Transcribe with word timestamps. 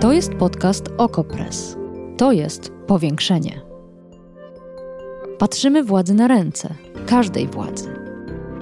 To 0.00 0.12
jest 0.12 0.34
podcast 0.34 0.84
Okopres. 0.98 1.76
To 2.16 2.32
jest 2.32 2.72
powiększenie. 2.86 3.60
Patrzymy 5.38 5.84
władzy 5.84 6.14
na 6.14 6.28
ręce, 6.28 6.74
każdej 7.06 7.46
władzy. 7.46 7.94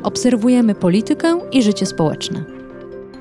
Obserwujemy 0.02 0.74
politykę 0.74 1.40
i 1.52 1.62
życie 1.62 1.86
społeczne. 1.86 2.44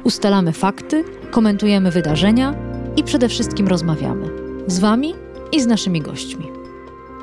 Ustalamy 0.04 0.52
fakty, 0.52 1.04
komentujemy 1.32 1.92
wydarzenia 1.92 2.56
i 2.96 3.04
przede 3.04 3.30
wszystkim 3.30 3.68
rozmawiamy 3.68 4.28
z 4.68 4.80
Wami 4.80 5.14
i 5.52 5.62
z 5.62 5.68
naszymi 5.68 6.02
gośćmi. 6.02 6.48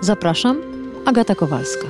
Zapraszam, 0.00 0.61
Agata 1.04 1.34
Kowalska. 1.34 1.86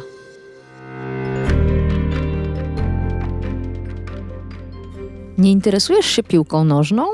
Nie 5.38 5.52
interesujesz 5.52 6.06
się 6.06 6.22
piłką 6.22 6.64
nożną? 6.64 7.06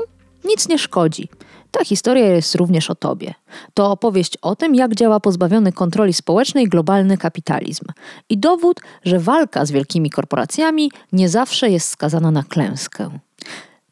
Nic 0.45 0.69
nie 0.69 0.79
szkodzi. 0.79 1.29
Ta 1.77 1.85
historia 1.85 2.27
jest 2.27 2.55
również 2.55 2.89
o 2.89 2.95
tobie. 2.95 3.33
To 3.73 3.91
opowieść 3.91 4.37
o 4.41 4.55
tym, 4.55 4.75
jak 4.75 4.95
działa 4.95 5.19
pozbawiony 5.19 5.71
kontroli 5.71 6.13
społecznej 6.13 6.67
globalny 6.67 7.17
kapitalizm. 7.17 7.85
I 8.29 8.37
dowód, 8.37 8.81
że 9.05 9.19
walka 9.19 9.65
z 9.65 9.71
wielkimi 9.71 10.09
korporacjami 10.09 10.91
nie 11.11 11.29
zawsze 11.29 11.69
jest 11.69 11.89
skazana 11.89 12.31
na 12.31 12.43
klęskę. 12.43 13.19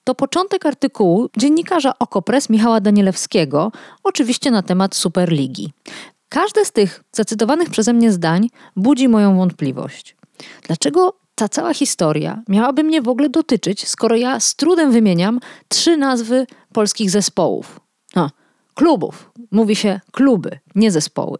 To 0.03 0.15
początek 0.15 0.65
artykułu 0.65 1.29
dziennikarza 1.37 1.93
Okopres 1.99 2.49
Michała 2.49 2.81
Danielewskiego, 2.81 3.71
oczywiście 4.03 4.51
na 4.51 4.63
temat 4.63 4.95
Superligi. 4.95 5.73
Każde 6.29 6.65
z 6.65 6.71
tych 6.71 7.03
zacytowanych 7.11 7.69
przeze 7.69 7.93
mnie 7.93 8.11
zdań 8.11 8.49
budzi 8.75 9.07
moją 9.07 9.37
wątpliwość. 9.37 10.15
Dlaczego 10.67 11.13
ta 11.35 11.49
cała 11.49 11.73
historia 11.73 12.43
miałaby 12.47 12.83
mnie 12.83 13.01
w 13.01 13.09
ogóle 13.09 13.29
dotyczyć, 13.29 13.87
skoro 13.87 14.15
ja 14.15 14.39
z 14.39 14.55
trudem 14.55 14.91
wymieniam 14.91 15.39
trzy 15.67 15.97
nazwy 15.97 16.47
polskich 16.73 17.09
zespołów? 17.11 17.79
A, 18.15 18.29
klubów. 18.73 19.31
Mówi 19.51 19.75
się 19.75 19.99
kluby, 20.11 20.59
nie 20.75 20.91
zespoły. 20.91 21.37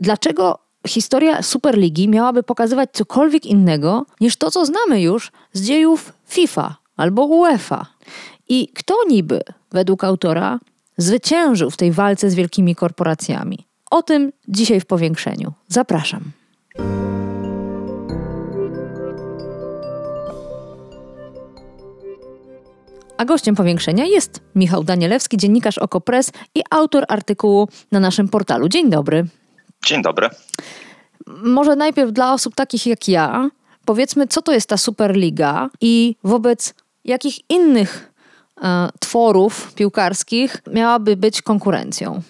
Dlaczego 0.00 0.58
historia 0.86 1.42
Superligi 1.42 2.08
miałaby 2.08 2.42
pokazywać 2.42 2.90
cokolwiek 2.92 3.46
innego 3.46 4.06
niż 4.20 4.36
to, 4.36 4.50
co 4.50 4.66
znamy 4.66 5.02
już 5.02 5.32
z 5.52 5.62
dziejów 5.62 6.12
FIFA 6.26 6.76
albo 6.96 7.24
UEFA? 7.24 7.86
I 8.48 8.68
kto 8.74 8.94
niby, 9.08 9.40
według 9.72 10.04
autora, 10.04 10.58
zwyciężył 10.98 11.70
w 11.70 11.76
tej 11.76 11.92
walce 11.92 12.30
z 12.30 12.34
wielkimi 12.34 12.74
korporacjami? 12.74 13.66
O 13.90 14.02
tym 14.02 14.32
dzisiaj 14.48 14.80
w 14.80 14.86
powiększeniu. 14.86 15.52
Zapraszam. 15.68 16.22
A 23.18 23.24
gościem 23.24 23.54
powiększenia 23.54 24.04
jest 24.04 24.40
Michał 24.54 24.84
Danielewski, 24.84 25.36
dziennikarz 25.36 25.78
Okopres 25.78 26.32
i 26.54 26.62
autor 26.70 27.04
artykułu 27.08 27.68
na 27.92 28.00
naszym 28.00 28.28
portalu. 28.28 28.68
Dzień 28.68 28.90
dobry. 28.90 29.26
Dzień 29.86 30.02
dobry. 30.02 30.28
Może 31.26 31.76
najpierw 31.76 32.12
dla 32.12 32.32
osób 32.32 32.54
takich 32.54 32.86
jak 32.86 33.08
ja, 33.08 33.50
powiedzmy, 33.84 34.26
co 34.26 34.42
to 34.42 34.52
jest 34.52 34.68
ta 34.68 34.76
Superliga 34.76 35.70
i 35.80 36.16
wobec 36.24 36.74
jakich 37.04 37.50
innych 37.50 38.12
e, 38.62 38.88
tworów 39.00 39.74
piłkarskich 39.74 40.62
miałaby 40.72 41.16
być 41.16 41.42
konkurencją? 41.42 42.22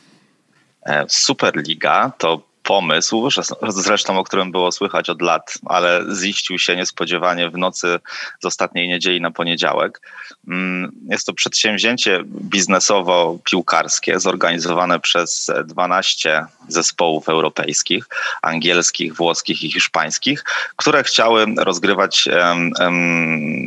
E, 0.83 1.05
Superliga 1.09 2.12
to 2.19 2.42
pomysł, 2.67 3.28
zresztą 3.69 4.19
o 4.19 4.25
którym 4.25 4.53
było 4.53 4.72
słychać 4.72 5.11
od 5.11 5.22
lat, 5.22 5.59
ale 5.67 6.05
ziścił 6.20 6.59
się 6.59 6.77
niespodziewanie 6.77 7.50
w 7.50 7.58
nocy 7.58 7.98
z 8.41 8.45
ostatniej 8.45 8.89
niedzieli 8.89 9.20
na 9.20 9.31
poniedziałek. 9.31 10.00
Mm, 10.48 10.92
jest 11.11 11.27
to 11.27 11.33
przedsięwzięcie 11.33 12.25
biznesowo-piłkarskie 12.25 14.20
zorganizowane 14.20 15.00
przez 15.00 15.50
12 15.64 16.47
zespołów 16.69 17.28
europejskich, 17.28 18.05
angielskich, 18.42 19.14
włoskich 19.14 19.62
i 19.62 19.73
hiszpańskich, 19.73 20.45
które 20.77 21.05
chciały 21.05 21.46
rozgrywać 21.58 22.29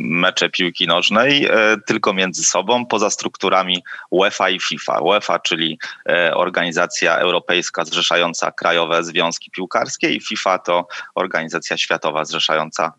mecze 0.02 0.50
piłki 0.50 0.86
nożnej 0.86 1.46
e, 1.46 1.50
tylko 1.86 2.12
między 2.12 2.44
sobą, 2.44 2.86
poza 2.86 3.10
strukturami 3.10 3.84
UEFA 4.10 4.50
i 4.50 4.60
FIFA. 4.60 5.00
UEFA, 5.00 5.38
czyli 5.38 5.78
e, 6.08 6.34
organizacja 6.34 7.18
europejska 7.18 7.84
zrzeszająca 7.84 8.50
krajowe 8.52 8.89
związki 9.02 9.50
piłkarskie 9.50 10.14
i 10.14 10.20
FIFA 10.20 10.58
to 10.58 10.86
organizacja 11.14 11.76
światowa 11.76 12.24
zrzeszająca 12.24 12.92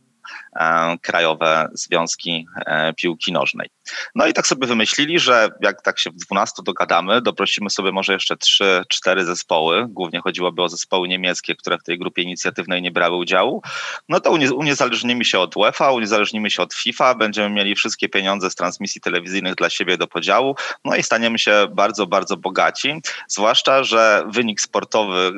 krajowe 1.01 1.69
związki 1.73 2.47
e, 2.65 2.93
piłki 2.93 3.31
nożnej. 3.31 3.69
No 4.15 4.27
i 4.27 4.33
tak 4.33 4.47
sobie 4.47 4.67
wymyślili, 4.67 5.19
że 5.19 5.49
jak 5.61 5.81
tak 5.81 5.99
się 5.99 6.09
w 6.09 6.15
12 6.15 6.61
dogadamy, 6.65 7.21
doprosimy 7.21 7.69
sobie 7.69 7.91
może 7.91 8.13
jeszcze 8.13 8.35
3-4 8.35 9.23
zespoły, 9.23 9.85
głównie 9.89 10.21
chodziłoby 10.21 10.61
o 10.63 10.69
zespoły 10.69 11.07
niemieckie, 11.07 11.55
które 11.55 11.77
w 11.77 11.83
tej 11.83 11.99
grupie 11.99 12.21
inicjatywnej 12.21 12.81
nie 12.81 12.91
brały 12.91 13.17
udziału, 13.17 13.61
no 14.09 14.19
to 14.19 14.31
uniezależnimy 14.31 15.25
się 15.25 15.39
od 15.39 15.57
UEFA, 15.57 15.91
uniezależnimy 15.91 16.51
się 16.51 16.63
od 16.63 16.73
FIFA, 16.73 17.15
będziemy 17.15 17.49
mieli 17.49 17.75
wszystkie 17.75 18.09
pieniądze 18.09 18.49
z 18.49 18.55
transmisji 18.55 19.01
telewizyjnych 19.01 19.55
dla 19.55 19.69
siebie 19.69 19.97
do 19.97 20.07
podziału, 20.07 20.55
no 20.85 20.95
i 20.95 21.03
staniemy 21.03 21.39
się 21.39 21.67
bardzo, 21.71 22.07
bardzo 22.07 22.37
bogaci, 22.37 23.01
zwłaszcza, 23.27 23.83
że 23.83 24.23
wynik 24.27 24.61
sportowy 24.61 25.31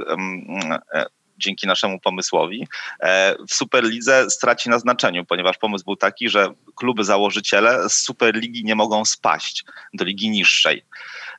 e, 0.93 1.05
dzięki 1.43 1.67
naszemu 1.67 1.99
pomysłowi, 1.99 2.67
e, 2.99 3.35
w 3.49 3.53
Superlidze 3.53 4.29
straci 4.29 4.69
na 4.69 4.79
znaczeniu, 4.79 5.25
ponieważ 5.25 5.57
pomysł 5.57 5.85
był 5.85 5.95
taki, 5.95 6.29
że 6.29 6.53
kluby 6.75 7.03
założyciele 7.03 7.89
z 7.89 7.93
Superligi 7.93 8.63
nie 8.63 8.75
mogą 8.75 9.05
spaść 9.05 9.65
do 9.93 10.05
ligi 10.05 10.29
niższej. 10.29 10.83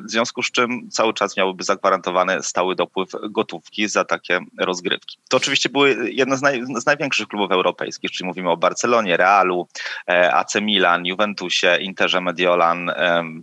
W 0.00 0.10
związku 0.10 0.42
z 0.42 0.50
czym 0.50 0.90
cały 0.90 1.14
czas 1.14 1.36
miałyby 1.36 1.64
zagwarantowany 1.64 2.42
stały 2.42 2.74
dopływ 2.74 3.08
gotówki 3.30 3.88
za 3.88 4.04
takie 4.04 4.40
rozgrywki. 4.58 5.18
To 5.28 5.36
oczywiście 5.36 5.68
były 5.68 6.10
jedne 6.10 6.36
z, 6.36 6.42
naj, 6.42 6.62
z 6.78 6.86
największych 6.86 7.28
klubów 7.28 7.50
europejskich, 7.50 8.10
czyli 8.10 8.26
mówimy 8.26 8.50
o 8.50 8.56
Barcelonie, 8.56 9.16
Realu, 9.16 9.68
e, 10.08 10.34
AC 10.34 10.54
Milan, 10.54 11.06
Juventusie, 11.06 11.76
Interze 11.80 12.20
Mediolan, 12.20 12.90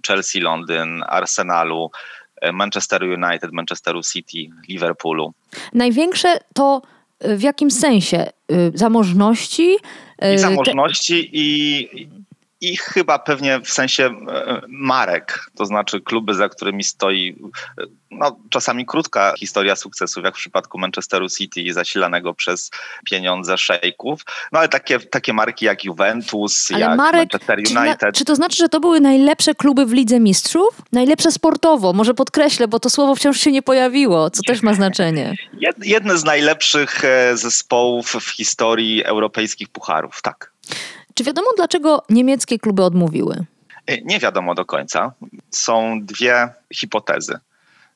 Chelsea 0.08 0.40
Londyn, 0.40 1.04
Arsenalu, 1.08 1.92
E, 2.42 2.52
Manchester 2.52 3.04
United, 3.04 3.52
Manchesteru 3.52 4.02
City, 4.04 4.50
Liverpoolu. 4.70 5.34
Największe 5.74 6.38
to 6.54 6.82
e, 7.20 7.38
w 7.38 7.42
jakim 7.42 7.72
sensie? 7.72 8.18
E, 8.18 8.32
zamożności? 8.74 9.78
I 10.36 10.38
zamożności 10.38 11.30
i, 11.34 11.90
i 12.62 12.78
chyba 12.78 13.20
pewnie 13.20 13.60
w 13.60 13.70
sensie 13.70 14.06
e, 14.06 14.62
marek, 14.68 15.50
to 15.56 15.66
znaczy 15.66 16.02
kluby, 16.02 16.34
za 16.34 16.50
którymi 16.50 16.84
stoi 16.84 17.36
e, 17.82 17.84
no, 18.12 18.40
czasami 18.50 18.86
krótka 18.86 19.34
historia 19.40 19.76
sukcesów, 19.76 20.24
jak 20.24 20.36
w 20.36 20.38
przypadku 20.38 20.78
Manchesteru 20.78 21.30
City 21.30 21.74
zasilanego 21.74 22.34
przez 22.34 22.72
pieniądze 23.10 23.58
szejków, 23.58 24.22
no 24.52 24.60
ale 24.60 24.70
takie, 24.70 25.00
takie 25.00 25.34
marki 25.34 25.66
jak 25.66 25.86
Juventus, 25.86 26.72
ale 26.72 26.80
jak 26.80 26.98
marek, 26.98 27.34
Manchester 27.34 27.58
United. 27.58 28.00
Czy, 28.00 28.06
na, 28.06 28.12
czy 28.12 28.26
to 28.26 28.36
znaczy, 28.36 28.58
że 28.58 28.70
to 28.70 28.80
były 28.80 29.00
najlepsze 29.00 29.56
kluby 29.56 29.86
w 29.86 29.92
Lidze 29.92 30.20
Mistrzów? 30.20 30.82
Najlepsze 30.92 31.32
sportowo, 31.32 31.94
może 31.94 32.14
podkreślę, 32.14 32.68
bo 32.68 32.80
to 32.80 32.90
słowo 32.90 33.16
wciąż 33.16 33.40
się 33.40 33.52
nie 33.52 33.62
pojawiło, 33.62 34.30
co 34.30 34.42
też 34.44 34.62
ma 34.62 34.74
znaczenie. 34.74 35.36
Jedne 35.82 36.18
z 36.18 36.24
najlepszych 36.24 37.06
e, 37.06 37.38
zespołów 37.38 38.12
w 38.12 38.30
historii 38.30 39.04
europejskich 39.04 39.70
pucharów, 39.70 40.22
tak. 40.22 40.52
Czy 41.14 41.24
wiadomo, 41.24 41.48
dlaczego 41.58 42.04
niemieckie 42.10 42.60
kluby 42.60 42.84
odmówiły? 42.84 43.46
Y, 43.92 44.02
nie 44.06 44.20
wiadomo 44.20 44.56
do 44.56 44.66
końca. 44.66 45.14
Są 45.50 46.00
dwie 46.02 46.50
hipotezy. 46.74 47.40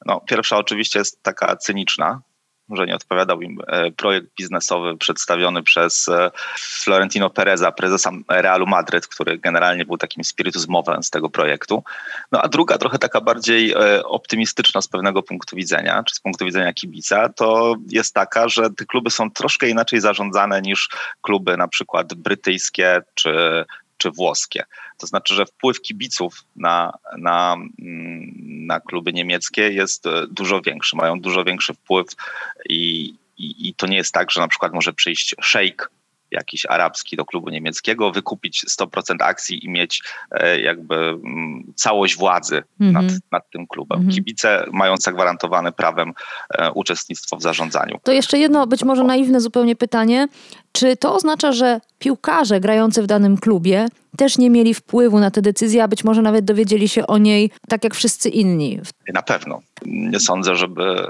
No, 0.06 0.20
pierwsza 0.22 0.58
oczywiście 0.58 1.00
jest 1.00 1.24
taka 1.24 1.56
cyniczna, 1.56 2.22
że 2.70 2.86
nie 2.86 2.96
odpowiadał 2.96 3.42
im 3.42 3.58
e, 3.68 3.92
projekt 3.92 4.28
biznesowy 4.38 4.98
przedstawiony 4.98 5.64
przez 5.64 6.10
e, 6.10 6.32
Florentino 6.58 7.30
Pereza, 7.30 7.72
prezesa 7.72 8.12
Realu 8.30 8.68
Madryt, 8.68 9.08
który 9.08 9.38
generalnie 9.38 9.86
był 9.86 9.98
takim 9.98 10.24
spiritus 10.24 10.68
movens 10.68 11.10
tego 11.10 11.30
projektu. 11.30 11.84
No 12.32 12.42
a 12.42 12.48
druga, 12.48 12.78
trochę 12.78 13.00
taka 13.00 13.22
bardziej 13.22 13.72
e, 13.72 14.04
optymistyczna 14.04 14.82
z 14.82 14.88
pewnego 14.88 15.24
punktu 15.24 15.56
widzenia, 15.56 16.04
czy 16.04 16.16
z 16.16 16.20
punktu 16.20 16.46
widzenia 16.46 16.74
kibica, 16.74 17.30
to 17.30 17.76
jest 17.90 18.14
taka, 18.14 18.50
że 18.50 18.70
te 18.70 18.86
kluby 18.86 19.10
są 19.10 19.32
troszkę 19.32 19.70
inaczej 19.70 20.02
zarządzane 20.02 20.62
niż 20.62 20.90
kluby 21.22 21.58
na 21.58 21.68
przykład 21.68 22.14
brytyjskie 22.14 23.02
czy 23.14 23.66
czy 24.06 24.12
włoskie. 24.12 24.64
To 24.98 25.08
znaczy, 25.08 25.36
że 25.36 25.46
wpływ 25.46 25.82
kibiców 25.82 26.44
na, 26.56 26.94
na, 27.18 27.56
mm, 27.80 28.34
na 28.68 28.80
kluby 28.80 29.14
niemieckie 29.14 29.62
jest 29.62 30.06
e, 30.06 30.28
dużo 30.32 30.62
większy, 30.62 30.96
mają 30.96 31.20
dużo 31.20 31.44
większy 31.44 31.74
wpływ 31.74 32.08
i, 32.70 33.14
i, 33.38 33.70
i 33.70 33.74
to 33.74 33.88
nie 33.88 33.98
jest 33.98 34.14
tak, 34.14 34.32
że 34.32 34.42
na 34.42 34.48
przykład 34.48 34.74
może 34.74 34.94
przyjść 34.94 35.36
szejk 35.42 35.90
jakiś 36.32 36.66
arabski 36.66 37.16
do 37.16 37.26
klubu 37.26 37.50
niemieckiego, 37.50 38.12
wykupić 38.12 38.66
100% 38.80 39.16
akcji 39.20 39.66
i 39.66 39.70
mieć 39.70 40.04
e, 40.32 40.62
jakby 40.62 40.96
mm, 40.96 41.74
całość 41.76 42.18
władzy 42.18 42.64
mm 42.80 42.94
-hmm. 42.94 42.94
nad, 42.94 43.06
nad 43.32 43.50
tym 43.50 43.68
klubem. 43.68 44.00
Mm 44.00 44.12
-hmm. 44.12 44.16
Kibice 44.16 44.66
mają 44.72 44.98
zagwarantowane 44.98 45.72
prawem 45.72 46.14
e, 46.50 46.72
uczestnictwo 46.72 47.38
w 47.38 47.42
zarządzaniu. 47.42 48.00
To 48.04 48.12
jeszcze 48.12 48.38
jedno 48.38 48.68
być 48.68 48.84
może 48.84 49.04
naiwne 49.04 49.42
zupełnie 49.42 49.76
pytanie. 49.76 50.28
Czy 50.72 50.98
to 50.98 51.16
oznacza, 51.16 51.52
że 51.52 51.80
piłkarze 52.00 52.60
grający 52.60 53.04
w 53.04 53.08
danym 53.08 53.38
klubie 53.38 53.88
też 54.16 54.38
nie 54.38 54.50
mieli 54.50 54.74
wpływu 54.74 55.20
na 55.20 55.32
tę 55.32 55.42
decyzję, 55.42 55.84
a 55.84 55.88
być 55.88 56.04
może 56.04 56.22
nawet 56.22 56.46
dowiedzieli 56.46 56.90
się 56.90 57.08
o 57.08 57.18
niej 57.18 57.52
tak 57.68 57.84
jak 57.84 57.96
wszyscy 57.96 58.30
inni. 58.30 58.80
Na 59.14 59.22
pewno. 59.22 59.62
Nie 59.86 60.20
sądzę, 60.20 60.56
żeby 60.56 61.08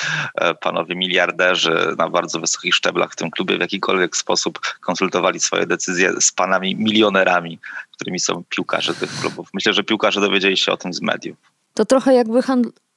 panowie 0.60 0.96
miliarderzy 0.96 1.94
na 1.98 2.08
bardzo 2.08 2.40
wysokich 2.40 2.74
szczeblach 2.74 3.12
w 3.12 3.16
tym 3.16 3.30
klubie 3.30 3.56
w 3.56 3.60
jakikolwiek 3.60 4.16
sposób 4.16 4.60
konsultowali 4.80 5.40
swoje 5.40 5.66
decyzje 5.66 6.12
z 6.20 6.32
panami 6.32 6.76
milionerami, 6.76 7.58
którymi 7.92 8.20
są 8.20 8.42
piłkarze 8.48 8.94
tych 8.94 9.20
klubów. 9.20 9.48
Myślę, 9.54 9.72
że 9.72 9.84
piłkarze 9.84 10.20
dowiedzieli 10.20 10.56
się 10.56 10.72
o 10.72 10.76
tym 10.76 10.92
z 10.92 11.02
mediów. 11.02 11.36
To 11.74 11.84
trochę 11.84 12.14
jakby 12.14 12.40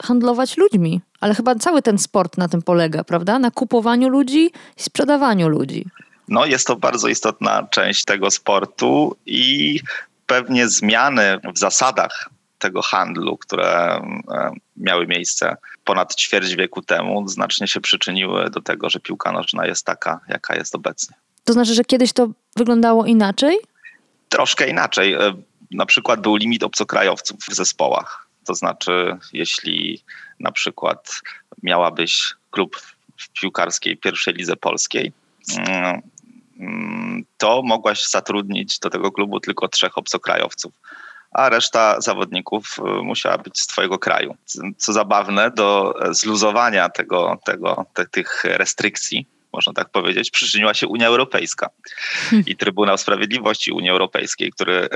handlować 0.03 0.57
ludźmi, 0.57 1.01
ale 1.19 1.35
chyba 1.35 1.55
cały 1.55 1.81
ten 1.81 1.97
sport 1.97 2.37
na 2.37 2.47
tym 2.47 2.61
polega, 2.61 3.03
prawda? 3.03 3.39
Na 3.39 3.51
kupowaniu 3.51 4.09
ludzi 4.09 4.51
i 4.77 4.83
sprzedawaniu 4.83 5.49
ludzi 5.49 5.85
no 6.31 6.45
jest 6.45 6.67
to 6.67 6.75
bardzo 6.75 7.07
istotna 7.07 7.67
część 7.71 8.05
tego 8.05 8.31
sportu 8.31 9.17
i 9.25 9.79
pewnie 10.25 10.67
zmiany 10.67 11.39
w 11.55 11.59
zasadach 11.59 12.29
tego 12.59 12.81
handlu, 12.81 13.37
które 13.37 13.95
e, 14.31 14.51
miały 14.77 15.07
miejsce 15.07 15.57
ponad 15.83 16.15
ćwierć 16.15 16.55
wieku 16.55 16.81
temu, 16.81 17.27
znacznie 17.27 17.67
się 17.67 17.81
przyczyniły 17.81 18.49
do 18.49 18.61
tego, 18.61 18.89
że 18.89 18.99
piłka 18.99 19.31
nożna 19.31 19.65
jest 19.65 19.85
taka, 19.85 20.19
jaka 20.27 20.55
jest 20.55 20.75
obecnie. 20.75 21.15
To 21.43 21.53
znaczy, 21.53 21.73
że 21.73 21.83
kiedyś 21.83 22.13
to 22.13 22.27
wyglądało 22.55 23.05
inaczej? 23.05 23.57
Troszkę 24.29 24.69
inaczej. 24.69 25.13
E, 25.13 25.33
na 25.71 25.85
przykład 25.85 26.21
był 26.21 26.35
limit 26.35 26.63
obcokrajowców 26.63 27.39
w 27.49 27.53
zespołach. 27.53 28.27
To 28.45 28.55
znaczy, 28.55 29.17
jeśli 29.33 30.03
na 30.39 30.51
przykład 30.51 31.21
miałabyś 31.63 32.33
klub 32.51 32.77
w 33.17 33.29
piłkarskiej 33.41 33.97
pierwszej 33.97 34.33
lidze 34.33 34.55
polskiej, 34.55 35.13
mm, 35.57 36.01
to 37.37 37.61
mogłaś 37.63 38.09
zatrudnić 38.09 38.79
do 38.79 38.89
tego 38.89 39.11
klubu 39.11 39.39
tylko 39.39 39.67
trzech 39.67 39.97
obcokrajowców 39.97 40.73
a 41.31 41.49
reszta 41.49 42.01
zawodników 42.01 42.79
y, 42.79 43.03
musiała 43.03 43.37
być 43.37 43.61
z 43.61 43.67
twojego 43.67 43.99
kraju. 43.99 44.35
Co 44.77 44.93
zabawne, 44.93 45.51
do 45.51 45.93
zluzowania 46.11 46.89
tego, 46.89 47.39
tego, 47.45 47.85
te, 47.93 48.05
tych 48.05 48.43
restrykcji, 48.43 49.27
można 49.53 49.73
tak 49.73 49.89
powiedzieć, 49.89 50.31
przyczyniła 50.31 50.73
się 50.73 50.87
Unia 50.87 51.07
Europejska 51.07 51.69
hmm. 52.29 52.45
i 52.47 52.55
Trybunał 52.55 52.97
Sprawiedliwości 52.97 53.71
Unii 53.71 53.89
Europejskiej, 53.89 54.51
który 54.51 54.89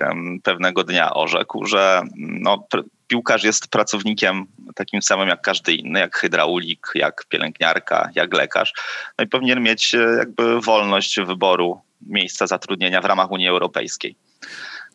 pewnego 0.44 0.84
dnia 0.84 1.14
orzekł, 1.14 1.66
że 1.66 2.04
no, 2.16 2.68
piłkarz 3.08 3.44
jest 3.44 3.68
pracownikiem 3.68 4.46
takim 4.76 5.02
samym 5.02 5.28
jak 5.28 5.42
każdy 5.42 5.74
inny, 5.74 6.00
jak 6.00 6.18
hydraulik, 6.18 6.88
jak 6.96 7.26
pielęgniarka, 7.30 8.10
jak 8.16 8.34
lekarz. 8.34 8.74
No 9.18 9.26
i 9.26 9.28
powinien 9.28 9.62
mieć 9.62 9.96
e, 9.96 9.98
jakby 9.98 10.62
wolność 10.62 11.20
wyboru 11.20 11.82
miejsca 12.02 12.48
zatrudnienia 12.48 13.02
w 13.02 13.06
ramach 13.06 13.32
Unii 13.32 13.48
Europejskiej. 13.48 14.16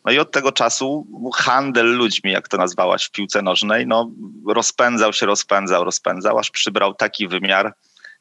No 0.05 0.11
i 0.11 0.19
od 0.19 0.31
tego 0.31 0.51
czasu 0.51 1.07
handel 1.35 1.97
ludźmi, 1.97 2.31
jak 2.31 2.47
to 2.47 2.57
nazwałaś 2.57 3.05
w 3.05 3.11
piłce 3.11 3.41
nożnej, 3.41 3.87
no 3.87 4.11
rozpędzał 4.47 5.13
się, 5.13 5.25
rozpędzał, 5.25 5.83
rozpędzał, 5.83 6.39
aż 6.39 6.51
przybrał 6.51 6.93
taki 6.93 7.27
wymiar, 7.27 7.73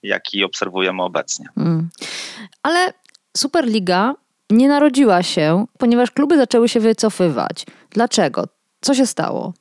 jaki 0.03 0.45
obserwujemy 0.45 1.03
obecnie. 1.03 1.47
Mm. 1.57 1.91
Ale 2.63 2.93
Superliga 3.37 4.15
nie 4.51 4.69
narodziła 4.69 5.23
się, 5.23 5.67
ponieważ 5.79 6.11
kluby 6.11 6.37
zaczęły 6.37 6.69
się 6.69 6.81
wycofywać. 6.81 7.67
Dlaczego? 7.91 8.45
Co 8.81 8.95
się 8.95 9.07
stało? 9.07 9.53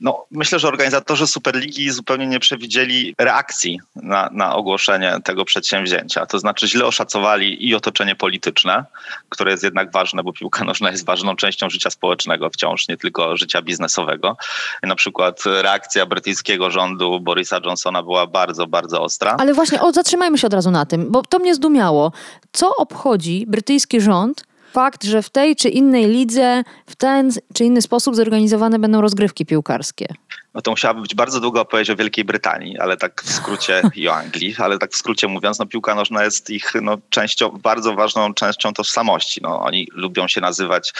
No, 0.00 0.26
myślę, 0.30 0.58
że 0.58 0.68
organizatorzy 0.68 1.26
Superligi 1.26 1.90
zupełnie 1.90 2.26
nie 2.26 2.40
przewidzieli 2.40 3.14
reakcji 3.18 3.80
na, 3.96 4.30
na 4.32 4.56
ogłoszenie 4.56 5.18
tego 5.24 5.44
przedsięwzięcia. 5.44 6.26
To 6.26 6.38
znaczy 6.38 6.68
źle 6.68 6.84
oszacowali 6.84 7.68
i 7.68 7.74
otoczenie 7.74 8.16
polityczne, 8.16 8.84
które 9.28 9.50
jest 9.50 9.64
jednak 9.64 9.92
ważne, 9.92 10.22
bo 10.22 10.32
piłka 10.32 10.64
nożna 10.64 10.90
jest 10.90 11.06
ważną 11.06 11.36
częścią 11.36 11.70
życia 11.70 11.90
społecznego 11.90 12.50
wciąż, 12.50 12.88
nie 12.88 12.96
tylko 12.96 13.36
życia 13.36 13.62
biznesowego. 13.62 14.36
Na 14.82 14.94
przykład 14.94 15.42
reakcja 15.46 16.06
brytyjskiego 16.06 16.70
rządu 16.70 17.20
Borisa 17.20 17.60
Johnsona 17.64 18.02
była 18.02 18.26
bardzo, 18.26 18.66
bardzo 18.66 19.02
ostra. 19.02 19.36
Ale 19.38 19.54
właśnie, 19.54 19.80
o, 19.80 19.92
zatrzymajmy 19.92 20.38
się 20.38 20.46
od 20.46 20.54
razu 20.54 20.70
na 20.70 20.86
tym, 20.86 21.12
bo 21.12 21.22
to 21.22 21.38
mnie 21.38 21.54
zdumiało. 21.54 22.12
Co 22.52 22.76
obchodzi 22.76 23.44
brytyjski 23.48 24.00
rząd 24.00 24.44
fakt, 24.76 25.04
że 25.04 25.22
w 25.22 25.30
tej 25.30 25.56
czy 25.56 25.68
innej 25.68 26.06
lidze 26.06 26.62
w 26.86 26.96
ten 26.96 27.30
czy 27.54 27.64
inny 27.64 27.82
sposób 27.82 28.16
zorganizowane 28.16 28.78
będą 28.78 29.00
rozgrywki 29.00 29.46
piłkarskie? 29.46 30.06
No 30.54 30.62
to 30.62 30.70
musiałaby 30.70 31.00
być 31.00 31.14
bardzo 31.14 31.40
długa 31.40 31.60
opowieść 31.60 31.90
o 31.90 31.96
Wielkiej 31.96 32.24
Brytanii, 32.24 32.78
ale 32.78 32.96
tak 32.96 33.22
w 33.22 33.32
skrócie 33.32 33.82
i 33.94 34.08
o 34.08 34.14
Anglii, 34.14 34.54
ale 34.58 34.78
tak 34.78 34.92
w 34.92 34.96
skrócie 34.96 35.28
mówiąc, 35.28 35.58
no 35.58 35.66
piłka 35.66 35.94
nożna 35.94 36.24
jest 36.24 36.50
ich 36.50 36.72
no, 36.82 36.98
częścią, 37.10 37.48
bardzo 37.48 37.94
ważną 37.94 38.34
częścią 38.34 38.72
tożsamości. 38.72 39.40
No, 39.42 39.60
oni 39.60 39.88
lubią 39.92 40.28
się 40.28 40.40
nazywać 40.40 40.92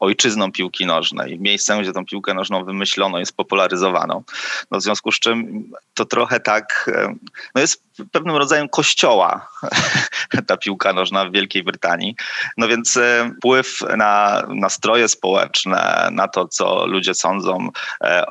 ojczyzną 0.00 0.52
piłki 0.52 0.86
nożnej, 0.86 1.40
miejscem, 1.40 1.82
gdzie 1.82 1.92
tą 1.92 2.04
piłkę 2.04 2.34
nożną 2.34 2.64
wymyślono 2.64 3.20
i 3.20 3.26
spopularyzowano. 3.26 4.22
No, 4.70 4.78
w 4.78 4.82
związku 4.82 5.12
z 5.12 5.18
czym 5.18 5.64
to 5.94 6.04
trochę 6.04 6.40
tak, 6.40 6.90
e, 6.94 7.14
no 7.54 7.60
jest 7.60 7.82
pewnym 8.12 8.36
rodzajem 8.36 8.68
kościoła 8.68 9.48
ta 10.46 10.56
piłka 10.56 10.92
nożna 10.92 11.24
w 11.24 11.32
Wielkiej 11.32 11.62
Brytanii. 11.62 12.16
No 12.56 12.68
więc 12.68 12.96
e, 12.96 13.32
wpływ 13.38 13.80
na 13.96 14.42
nastroje 14.48 15.08
społeczne, 15.08 16.08
na 16.12 16.28
to, 16.28 16.48
co 16.48 16.86
ludzie 16.86 17.14
sądzą 17.14 17.68
e, 18.04 18.24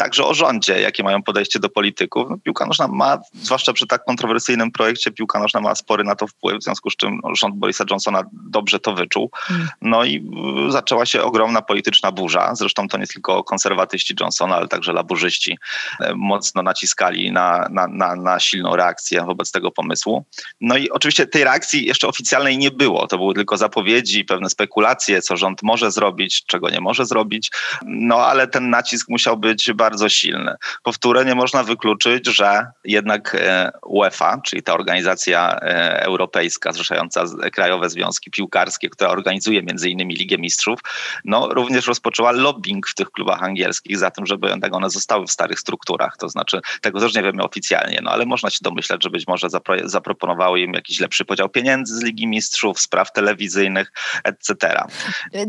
także 0.00 0.24
o 0.24 0.34
rządzie, 0.34 0.80
jakie 0.80 1.02
mają 1.02 1.22
podejście 1.22 1.58
do 1.58 1.68
polityków. 1.68 2.30
No, 2.30 2.38
piłka 2.38 2.66
nożna 2.66 2.88
ma, 2.88 3.18
zwłaszcza 3.34 3.72
przy 3.72 3.86
tak 3.86 4.04
kontrowersyjnym 4.04 4.70
projekcie, 4.70 5.10
piłka 5.10 5.38
nożna 5.38 5.60
ma 5.60 5.74
spory 5.74 6.04
na 6.04 6.14
to 6.14 6.26
wpływ, 6.26 6.58
w 6.60 6.62
związku 6.62 6.90
z 6.90 6.96
czym 6.96 7.20
rząd 7.40 7.54
Borisa 7.54 7.84
Johnsona 7.90 8.22
dobrze 8.32 8.78
to 8.78 8.94
wyczuł. 8.94 9.30
Mm. 9.50 9.68
No 9.82 10.04
i 10.04 10.24
y, 10.68 10.72
zaczęła 10.72 11.06
się 11.06 11.22
ogromna 11.22 11.62
polityczna 11.62 12.12
burza. 12.12 12.54
Zresztą 12.54 12.88
to 12.88 12.98
nie 12.98 13.06
tylko 13.06 13.44
konserwatyści 13.44 14.14
Johnsona, 14.20 14.56
ale 14.56 14.68
także 14.68 14.92
laburzyści 14.92 15.58
e, 16.00 16.14
mocno 16.14 16.62
naciskali 16.62 17.32
na, 17.32 17.68
na, 17.70 17.86
na, 17.86 18.16
na 18.16 18.40
silną 18.40 18.76
reakcję 18.76 19.22
wobec 19.22 19.52
tego 19.52 19.70
pomysłu. 19.70 20.24
No 20.60 20.76
i 20.76 20.90
oczywiście 20.90 21.26
tej 21.26 21.44
reakcji 21.44 21.86
jeszcze 21.86 22.08
oficjalnej 22.08 22.58
nie 22.58 22.70
było. 22.70 23.06
To 23.06 23.18
były 23.18 23.34
tylko 23.34 23.56
zapowiedzi, 23.56 24.24
pewne 24.24 24.50
spekulacje, 24.50 25.22
co 25.22 25.36
rząd 25.36 25.62
może 25.62 25.90
zrobić, 25.90 26.44
czego 26.46 26.70
nie 26.70 26.80
może 26.80 27.06
zrobić. 27.06 27.50
No 27.86 28.16
ale 28.16 28.48
ten 28.48 28.70
nacisk 28.70 29.08
musiał 29.08 29.36
być 29.36 29.72
bardzo 29.72 29.89
silny. 30.08 30.54
Powtórę, 30.82 31.24
nie 31.24 31.34
można 31.34 31.62
wykluczyć, 31.62 32.26
że 32.26 32.66
jednak 32.84 33.36
e, 33.40 33.70
UEFA, 33.86 34.40
czyli 34.44 34.62
ta 34.62 34.74
organizacja 34.74 35.56
e, 35.62 36.02
europejska 36.02 36.72
zrzeszająca 36.72 37.24
krajowe 37.52 37.90
związki 37.90 38.30
piłkarskie, 38.30 38.90
która 38.90 39.10
organizuje 39.10 39.62
między 39.62 39.90
innymi 39.90 40.14
Ligę 40.14 40.38
Mistrzów, 40.38 40.80
no 41.24 41.48
również 41.54 41.86
rozpoczęła 41.86 42.32
lobbying 42.32 42.88
w 42.88 42.94
tych 42.94 43.10
klubach 43.10 43.42
angielskich 43.42 43.98
za 43.98 44.10
tym, 44.10 44.26
żeby 44.26 44.60
tak 44.62 44.74
one 44.74 44.90
zostały 44.90 45.26
w 45.26 45.30
starych 45.30 45.60
strukturach. 45.60 46.16
To 46.16 46.28
znaczy, 46.28 46.60
tego 46.80 47.00
też 47.00 47.14
nie 47.14 47.22
wiemy 47.22 47.42
oficjalnie, 47.42 48.00
no 48.02 48.10
ale 48.10 48.26
można 48.26 48.50
się 48.50 48.58
domyślać, 48.62 49.04
że 49.04 49.10
być 49.10 49.26
może 49.26 49.46
zapro- 49.46 49.88
zaproponowały 49.88 50.60
im 50.60 50.72
jakiś 50.72 51.00
lepszy 51.00 51.24
podział 51.24 51.48
pieniędzy 51.48 51.96
z 51.96 52.02
Ligi 52.02 52.26
Mistrzów, 52.26 52.80
spraw 52.80 53.12
telewizyjnych, 53.12 53.92
etc. 54.24 54.82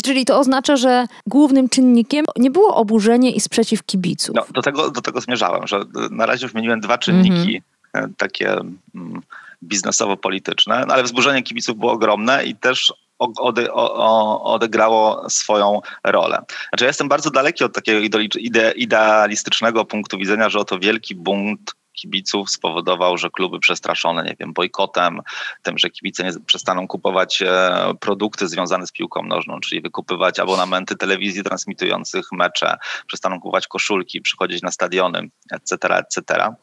Czyli 0.04 0.26
to 0.26 0.40
oznacza, 0.40 0.76
że 0.76 1.06
głównym 1.28 1.70
czynnikiem 1.70 2.26
nie 2.38 2.52
było 2.52 2.76
oburzenie 2.76 3.32
i 3.32 3.40
sprzeciw 3.40 3.84
kibiców, 3.84 4.21
kibiców. 4.28 4.48
No, 4.48 4.54
do, 4.54 4.62
tego, 4.62 4.92
do 4.92 5.02
tego 5.02 5.22
zmierzałem, 5.22 5.68
że 5.68 5.80
na 6.12 6.26
razie 6.26 6.48
wymieniłem 6.48 6.80
dwa 6.80 6.98
czynniki 6.98 7.62
mm 7.94 8.10
-hmm. 8.10 8.14
takie 8.18 8.52
mm, 8.52 9.22
biznesowo-polityczne, 9.64 10.86
no, 10.88 10.94
ale 10.94 11.04
wzburzenie 11.04 11.44
kibiców 11.44 11.78
było 11.78 11.92
ogromne 11.92 12.46
i 12.46 12.56
też 12.56 12.94
ode, 13.20 13.74
odegrało 14.44 15.30
swoją 15.30 15.82
rolę. 16.04 16.44
Znaczy 16.70 16.84
ja 16.84 16.88
jestem 16.88 17.10
bardzo 17.10 17.32
daleki 17.32 17.64
od 17.64 17.74
takiego 17.74 18.20
ide, 18.40 18.72
idealistycznego 18.72 19.86
punktu 19.86 20.18
widzenia, 20.18 20.50
że 20.50 20.60
oto 20.60 20.80
wielki 20.80 21.16
bunt 21.16 21.76
kibiców 22.02 22.52
spowodował, 22.52 23.18
że 23.18 23.30
kluby 23.30 23.60
przestraszone, 23.60 24.24
nie 24.24 24.36
wiem, 24.40 24.54
bojkotem, 24.54 25.22
tym, 25.64 25.78
że 25.78 25.90
kibice 25.90 26.24
nie 26.24 26.32
przestaną 26.46 26.88
kupować 26.88 27.42
e, 27.42 27.94
produkty 28.00 28.48
związane 28.48 28.88
z 28.88 28.92
piłką 28.92 29.24
nożną, 29.24 29.60
czyli 29.60 29.82
wykupywać 29.82 30.40
abonamenty 30.40 30.96
telewizji 30.96 31.44
transmitujących 31.44 32.32
mecze, 32.32 32.78
przestaną 33.08 33.40
kupować 33.40 33.68
koszulki, 33.68 34.22
przychodzić 34.22 34.62
na 34.62 34.72
stadiony, 34.72 35.30
etc., 35.52 35.78
etc 35.98 36.56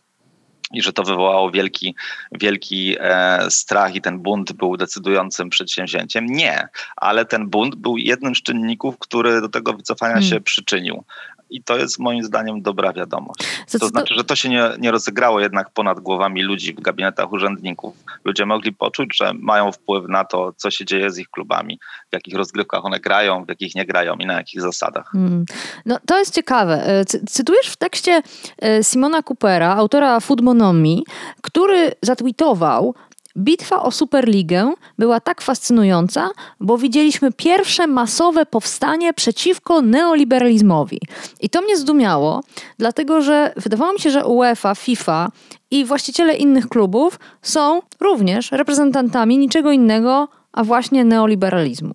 i 0.73 0.83
że 0.83 0.93
to 0.93 1.03
wywołało 1.03 1.51
wielki, 1.51 1.95
wielki 2.33 2.97
e, 3.01 3.51
strach 3.51 3.95
i 3.95 4.01
ten 4.01 4.19
bunt 4.19 4.53
był 4.53 4.77
decydującym 4.77 5.51
przedsięwzięciem. 5.51 6.27
Nie, 6.27 6.69
ale 6.97 7.25
ten 7.25 7.49
bunt 7.49 7.75
był 7.75 7.97
jednym 7.97 8.35
z 8.35 8.43
czynników, 8.43 8.99
który 8.99 9.41
do 9.41 9.49
tego 9.49 9.73
wycofania 9.73 10.15
hmm. 10.15 10.31
się 10.31 10.41
przyczynił. 10.41 11.05
I 11.51 11.63
to 11.63 11.77
jest 11.77 11.99
moim 11.99 12.25
zdaniem 12.25 12.63
dobra 12.63 12.93
wiadomość. 12.93 13.41
To 13.81 13.89
znaczy, 13.89 14.15
że 14.15 14.25
to 14.25 14.37
się 14.37 14.49
nie, 14.49 14.71
nie 14.79 14.91
rozegrało 14.91 15.41
jednak 15.41 15.71
ponad 15.71 16.01
głowami 16.01 16.43
ludzi 16.43 16.75
w 16.75 16.81
gabinetach 16.81 17.33
urzędników. 17.33 17.97
Ludzie 18.25 18.47
mogli 18.47 18.73
poczuć, 18.73 19.17
że 19.17 19.33
mają 19.35 19.73
wpływ 19.73 20.05
na 20.09 20.25
to, 20.25 20.53
co 20.57 20.71
się 20.71 20.85
dzieje 20.85 21.11
z 21.11 21.19
ich 21.19 21.31
klubami, 21.31 21.81
w 22.11 22.15
jakich 22.15 22.35
rozgrywkach 22.35 22.85
one 22.85 23.01
grają, 23.01 23.45
w 23.45 23.49
jakich 23.49 23.75
nie 23.75 23.87
grają 23.87 24.17
i 24.17 24.27
na 24.27 24.35
jakich 24.35 24.61
zasadach. 24.61 25.09
Hmm. 25.13 25.45
No, 25.87 25.99
to 26.07 26.19
jest 26.19 26.35
ciekawe. 26.35 26.87
E, 26.87 27.05
cytujesz 27.05 27.67
w 27.67 27.77
tekście 27.77 28.23
e, 28.59 28.85
Simona 28.85 29.23
Coopera, 29.23 29.77
autora 29.77 30.21
Foodmonomii, 30.21 31.05
który 31.43 31.93
zatweetował, 32.03 32.95
Bitwa 33.39 33.83
o 33.83 33.91
Superligę 33.91 34.75
była 34.99 35.21
tak 35.21 35.41
fascynująca, 35.43 36.31
bo 36.61 36.79
widzieliśmy 36.79 37.33
pierwsze 37.33 37.87
masowe 37.87 38.47
powstanie 38.47 39.15
przeciwko 39.15 39.83
neoliberalizmowi. 39.83 41.01
I 41.41 41.51
to 41.51 41.63
mnie 41.63 41.77
zdumiało, 41.77 42.43
dlatego 42.79 43.23
że 43.23 43.53
wydawało 43.57 43.93
mi 43.93 44.01
się, 44.01 44.11
że 44.11 44.27
UEFA, 44.27 44.75
FIFA 44.75 45.29
i 45.71 45.85
właściciele 45.85 46.37
innych 46.37 46.69
klubów 46.69 47.21
są 47.43 47.83
również 48.01 48.53
reprezentantami 48.53 49.39
niczego 49.39 49.73
innego, 49.73 50.29
a 50.53 50.65
właśnie 50.65 51.05
neoliberalizmu. 51.05 51.93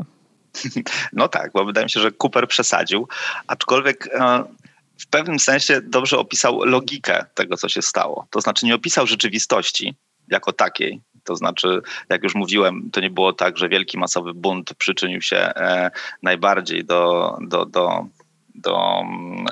No 1.14 1.28
tak, 1.28 1.52
bo 1.52 1.66
wydaje 1.66 1.86
mi 1.86 1.90
się, 1.90 2.00
że 2.00 2.12
Cooper 2.24 2.48
przesadził, 2.48 3.08
aczkolwiek 3.48 4.10
e, 4.14 4.44
w 4.98 5.08
pewnym 5.08 5.40
sensie 5.40 5.82
dobrze 5.82 6.18
opisał 6.18 6.64
logikę 6.64 7.26
tego, 7.34 7.58
co 7.58 7.70
się 7.70 7.82
stało. 7.82 8.28
To 8.30 8.42
znaczy 8.42 8.66
nie 8.66 8.76
opisał 8.76 9.08
rzeczywistości 9.08 9.96
jako 10.28 10.54
takiej. 10.54 11.02
To 11.24 11.36
znaczy, 11.36 11.82
jak 12.10 12.24
już 12.24 12.36
mówiłem, 12.36 12.90
to 12.92 13.02
nie 13.02 13.10
było 13.10 13.34
tak, 13.34 13.58
że 13.58 13.70
wielki 13.70 13.98
masowy 13.98 14.34
bunt 14.34 14.74
przyczynił 14.74 15.22
się 15.22 15.38
e, 15.38 15.92
najbardziej 16.22 16.86
do, 16.86 17.38
do, 17.42 17.66
do 17.66 18.06
do 18.56 19.02
mm, 19.02 19.46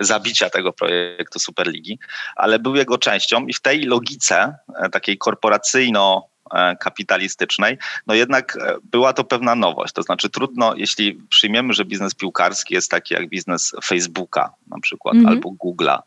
zabicia 0.00 0.50
tego 0.50 0.72
projektu 0.72 1.38
Superligi, 1.38 1.98
ale 2.36 2.58
był 2.58 2.76
jego 2.76 2.98
częścią 2.98 3.46
i 3.46 3.52
w 3.52 3.60
tej 3.60 3.82
logice 3.82 4.56
e, 4.76 4.90
takiej 4.90 5.18
korporacyjno 5.18 6.28
E, 6.33 6.33
kapitalistycznej, 6.80 7.78
no 8.06 8.14
jednak 8.14 8.56
e, 8.56 8.76
była 8.84 9.12
to 9.12 9.24
pewna 9.24 9.54
nowość. 9.54 9.92
To 9.92 10.02
znaczy 10.02 10.30
trudno, 10.30 10.74
jeśli 10.76 11.14
przyjmiemy, 11.14 11.72
że 11.72 11.84
biznes 11.84 12.14
piłkarski 12.14 12.74
jest 12.74 12.90
taki 12.90 13.14
jak 13.14 13.28
biznes 13.28 13.72
Facebooka 13.84 14.50
na 14.66 14.80
przykład, 14.80 15.14
mm 15.14 15.26
-hmm. 15.26 15.28
albo 15.28 15.50
Google'a, 15.50 15.98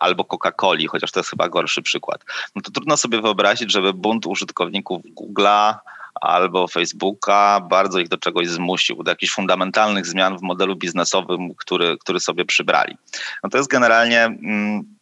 albo 0.00 0.24
Coca-Coli, 0.24 0.86
chociaż 0.86 1.12
to 1.12 1.20
jest 1.20 1.30
chyba 1.30 1.48
gorszy 1.48 1.82
przykład, 1.82 2.24
no 2.54 2.62
to 2.62 2.70
trudno 2.70 2.96
sobie 2.96 3.20
wyobrazić, 3.20 3.72
żeby 3.72 3.92
bunt 3.92 4.26
użytkowników 4.26 5.02
Google'a 5.02 5.74
albo 6.20 6.68
Facebooka 6.68 7.60
bardzo 7.60 7.98
ich 7.98 8.08
do 8.08 8.16
czegoś 8.16 8.48
zmusił, 8.48 9.02
do 9.02 9.10
jakichś 9.10 9.32
fundamentalnych 9.32 10.06
zmian 10.06 10.38
w 10.38 10.42
modelu 10.42 10.76
biznesowym, 10.76 11.54
który, 11.54 11.98
który 11.98 12.20
sobie 12.20 12.44
przybrali. 12.44 12.96
No 13.42 13.50
to 13.50 13.58
jest 13.58 13.70
generalnie... 13.70 14.24
Mm, 14.24 14.95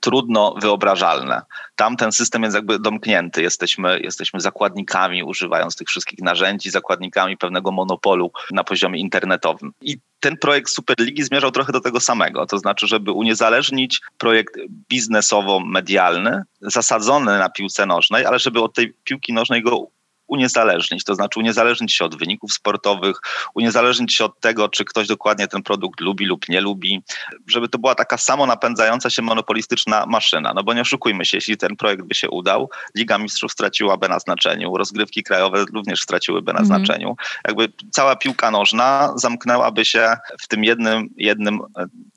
trudno 0.00 0.54
wyobrażalne. 0.60 1.42
Tam 1.76 1.96
ten 1.96 2.12
system 2.12 2.42
jest 2.42 2.54
jakby 2.54 2.78
domknięty. 2.78 3.42
Jesteśmy, 3.42 4.00
jesteśmy 4.00 4.40
zakładnikami, 4.40 5.22
używając 5.22 5.76
tych 5.76 5.88
wszystkich 5.88 6.18
narzędzi, 6.18 6.70
zakładnikami 6.70 7.36
pewnego 7.36 7.72
monopolu 7.72 8.32
na 8.52 8.64
poziomie 8.64 9.00
internetowym. 9.00 9.72
I 9.80 9.98
ten 10.20 10.36
projekt 10.36 10.70
Superligi 10.70 11.22
zmierzał 11.22 11.50
trochę 11.50 11.72
do 11.72 11.80
tego 11.80 12.00
samego. 12.00 12.46
To 12.46 12.58
znaczy, 12.58 12.86
żeby 12.86 13.12
uniezależnić 13.12 14.00
projekt 14.18 14.54
biznesowo-medialny, 14.88 16.42
zasadzony 16.60 17.38
na 17.38 17.48
piłce 17.48 17.86
nożnej, 17.86 18.26
ale 18.26 18.38
żeby 18.38 18.62
od 18.62 18.74
tej 18.74 18.92
piłki 19.04 19.32
nożnej 19.32 19.62
go 19.62 19.86
uniezależnić, 20.30 21.04
to 21.04 21.14
znaczy 21.14 21.38
uniezależnić 21.38 21.94
się 21.94 22.04
od 22.04 22.16
wyników 22.16 22.52
sportowych, 22.52 23.16
uniezależnić 23.54 24.14
się 24.14 24.24
od 24.24 24.40
tego, 24.40 24.68
czy 24.68 24.84
ktoś 24.84 25.06
dokładnie 25.06 25.48
ten 25.48 25.62
produkt 25.62 26.00
lubi 26.00 26.26
lub 26.26 26.48
nie 26.48 26.60
lubi, 26.60 27.02
żeby 27.46 27.68
to 27.68 27.78
była 27.78 27.94
taka 27.94 28.18
samo 28.18 28.46
napędzająca 28.46 29.10
się 29.10 29.22
monopolistyczna 29.22 30.06
maszyna. 30.06 30.52
No 30.54 30.62
bo 30.62 30.74
nie 30.74 30.80
oszukujmy 30.80 31.24
się, 31.24 31.36
jeśli 31.36 31.56
ten 31.56 31.76
projekt 31.76 32.02
by 32.02 32.14
się 32.14 32.30
udał, 32.30 32.70
Liga 32.96 33.18
Mistrzów 33.18 33.52
straciłaby 33.52 34.08
na 34.08 34.18
znaczeniu, 34.18 34.76
rozgrywki 34.76 35.22
krajowe 35.22 35.64
również 35.74 36.02
straciłyby 36.02 36.52
na 36.52 36.60
mhm. 36.60 36.66
znaczeniu. 36.66 37.16
Jakby 37.46 37.72
cała 37.90 38.16
piłka 38.16 38.50
nożna 38.50 39.12
zamknęłaby 39.16 39.84
się 39.84 40.16
w 40.40 40.48
tym 40.48 40.64
jednym, 40.64 41.08
jednym 41.16 41.60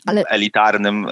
ale, 0.06 0.24
elitarnym 0.24 1.08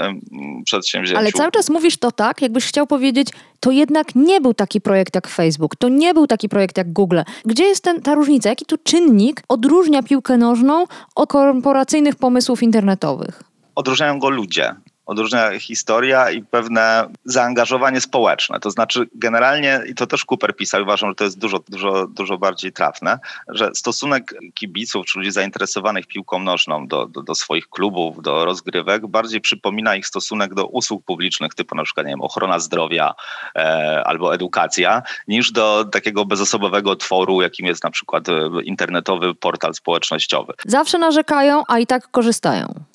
przedsięwzięciu. 0.65 1.19
Ale 1.19 1.31
cały 1.31 1.51
czas 1.51 1.69
mówisz 1.69 1.97
to 1.97 2.11
tak, 2.11 2.41
jakbyś 2.41 2.65
chciał 2.65 2.87
powiedzieć, 2.87 3.27
to 3.59 3.71
jednak 3.71 4.15
nie 4.15 4.41
był 4.41 4.53
taki 4.53 4.81
projekt 4.81 5.15
jak 5.15 5.27
Facebook, 5.27 5.75
to 5.75 5.89
nie 5.89 6.13
był 6.13 6.27
taki 6.27 6.49
projekt 6.49 6.77
jak 6.77 6.93
Google. 6.93 7.19
Gdzie 7.45 7.63
jest 7.63 7.83
ten, 7.83 8.01
ta 8.01 8.15
różnica? 8.15 8.49
Jaki 8.49 8.65
tu 8.65 8.77
czynnik 8.83 9.41
odróżnia 9.49 10.03
piłkę 10.03 10.37
nożną 10.37 10.85
od 11.15 11.29
korporacyjnych 11.29 12.15
pomysłów 12.15 12.63
internetowych? 12.63 13.43
Odróżniają 13.75 14.19
go 14.19 14.29
ludzie 14.29 14.75
odróżnia 15.05 15.59
historia 15.59 16.31
i 16.31 16.43
pewne 16.43 17.07
zaangażowanie 17.25 18.01
społeczne. 18.01 18.59
To 18.59 18.71
znaczy 18.71 19.09
generalnie, 19.15 19.81
i 19.87 19.95
to 19.95 20.07
też 20.07 20.25
Cooper 20.25 20.55
pisał, 20.55 20.81
uważam, 20.81 21.09
że 21.09 21.15
to 21.15 21.23
jest 21.23 21.39
dużo, 21.39 21.59
dużo, 21.69 22.07
dużo 22.07 22.37
bardziej 22.37 22.71
trafne, 22.71 23.19
że 23.47 23.71
stosunek 23.75 24.33
kibiców 24.53 25.05
czy 25.05 25.19
ludzi 25.19 25.31
zainteresowanych 25.31 26.07
piłką 26.07 26.39
nożną 26.39 26.87
do, 26.87 27.05
do, 27.05 27.21
do 27.21 27.35
swoich 27.35 27.69
klubów, 27.69 28.21
do 28.21 28.45
rozgrywek 28.45 29.07
bardziej 29.07 29.41
przypomina 29.41 29.95
ich 29.95 30.07
stosunek 30.07 30.53
do 30.53 30.65
usług 30.65 31.05
publicznych 31.05 31.53
typu 31.53 31.75
na 31.75 31.83
przykład 31.83 32.05
nie 32.05 32.11
wiem, 32.11 32.21
ochrona 32.21 32.59
zdrowia 32.59 33.13
e, 33.55 34.03
albo 34.05 34.33
edukacja, 34.33 35.01
niż 35.27 35.51
do 35.51 35.85
takiego 35.85 36.25
bezosobowego 36.25 36.95
tworu, 36.95 37.41
jakim 37.41 37.65
jest 37.65 37.83
na 37.83 37.91
przykład 37.91 38.29
e, 38.29 38.49
internetowy 38.63 39.35
portal 39.35 39.73
społecznościowy. 39.73 40.53
Zawsze 40.65 40.97
narzekają, 40.97 41.63
a 41.67 41.79
i 41.79 41.87
tak 41.87 42.11
korzystają. 42.11 42.90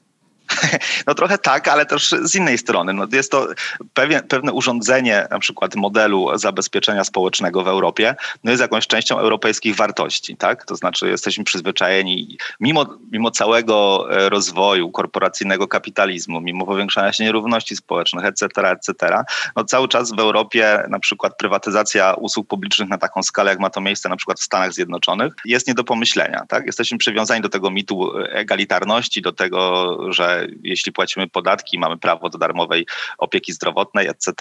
No 1.06 1.14
trochę 1.14 1.38
tak, 1.38 1.68
ale 1.68 1.87
też 1.87 2.14
z 2.23 2.35
innej 2.35 2.58
strony. 2.58 2.92
No 2.92 3.06
jest 3.12 3.30
to 3.30 3.46
pewien, 3.94 4.23
pewne 4.23 4.52
urządzenie 4.52 5.26
na 5.30 5.38
przykład 5.38 5.76
modelu 5.76 6.38
zabezpieczenia 6.38 7.04
społecznego 7.04 7.62
w 7.62 7.68
Europie, 7.68 8.14
no 8.44 8.50
jest 8.50 8.61
jakąś 8.61 8.87
częścią 8.87 9.18
europejskich 9.18 9.76
wartości, 9.76 10.37
tak? 10.37 10.64
To 10.64 10.76
znaczy 10.76 11.08
jesteśmy 11.08 11.44
przyzwyczajeni, 11.44 12.38
mimo, 12.61 12.87
mimo 13.12 13.30
całego 13.30 14.06
e, 14.11 14.28
rozwoju 14.28 14.90
korporacyjnego 14.90 15.68
kapitalizmu, 15.68 16.40
mimo 16.40 16.66
powiększania 16.66 17.12
się 17.12 17.25
nierówności 17.25 17.76
społecznych, 17.76 18.25
etc., 18.25 18.46
etc., 18.56 19.16
no 19.56 19.64
cały 19.64 19.88
czas 19.88 20.12
w 20.12 20.18
Europie 20.18 20.82
na 20.88 20.99
przykład 20.99 21.37
prywatyzacja 21.37 22.14
usług 22.14 22.46
publicznych 22.46 22.88
na 22.88 22.99
taką 22.99 23.23
skalę, 23.23 23.50
jak 23.50 23.61
ma 23.61 23.70
to 23.70 23.80
miejsce 23.80 24.08
na 24.08 24.16
przykład 24.16 24.40
w 24.40 24.42
Stanach 24.42 24.73
Zjednoczonych, 24.73 25.32
jest 25.44 25.68
nie 25.68 25.75
do 25.75 25.85
pomyślenia, 25.85 26.42
tak? 26.49 26.66
Jesteśmy 26.66 26.99
przywiązani 26.99 27.42
do 27.42 27.49
tego 27.49 27.70
mitu 27.70 28.18
egalitarności, 28.30 29.23
do 29.23 29.32
tego, 29.32 29.96
że 30.12 30.46
jeśli 30.62 30.92
płacimy 30.92 31.28
podatki, 31.28 31.78
mamy 31.78 31.98
prawo 31.98 32.28
do 32.28 32.38
darmowej 32.38 32.86
opieki 33.18 33.52
zdrowotnej, 33.52 34.08
etc., 34.08 34.32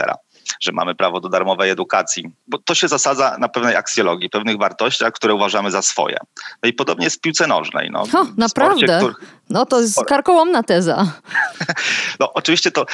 że 0.62 0.72
mamy 0.72 0.96
prawo 0.96 1.20
do 1.20 1.30
darmowej 1.30 1.70
edukacji, 1.70 2.30
bo 2.48 2.58
to 2.58 2.76
się 2.76 2.88
zasadza 2.88 3.38
na 3.40 3.50
pewnej 3.50 3.76
aksjologii, 3.76 4.30
pewnych 4.30 4.58
wartościach, 4.58 5.14
które 5.14 5.34
uważamy 5.34 5.72
za 5.72 5.82
swoje. 5.82 6.18
No 6.64 6.70
i 6.70 6.74
podobnie 6.74 7.06
jest 7.06 7.18
w 7.18 7.22
piłce 7.22 7.48
nożnej. 7.48 7.92
No, 7.92 8.02
o, 8.02 8.26
naprawdę? 8.38 8.88
Sporcie, 8.88 8.98
który... 8.98 9.14
No 9.50 9.66
to 9.66 9.82
jest 9.82 10.04
karkołomna 10.08 10.64
teza. 10.64 11.06
No 12.20 12.34
oczywiście 12.34 12.72
to 12.72 12.86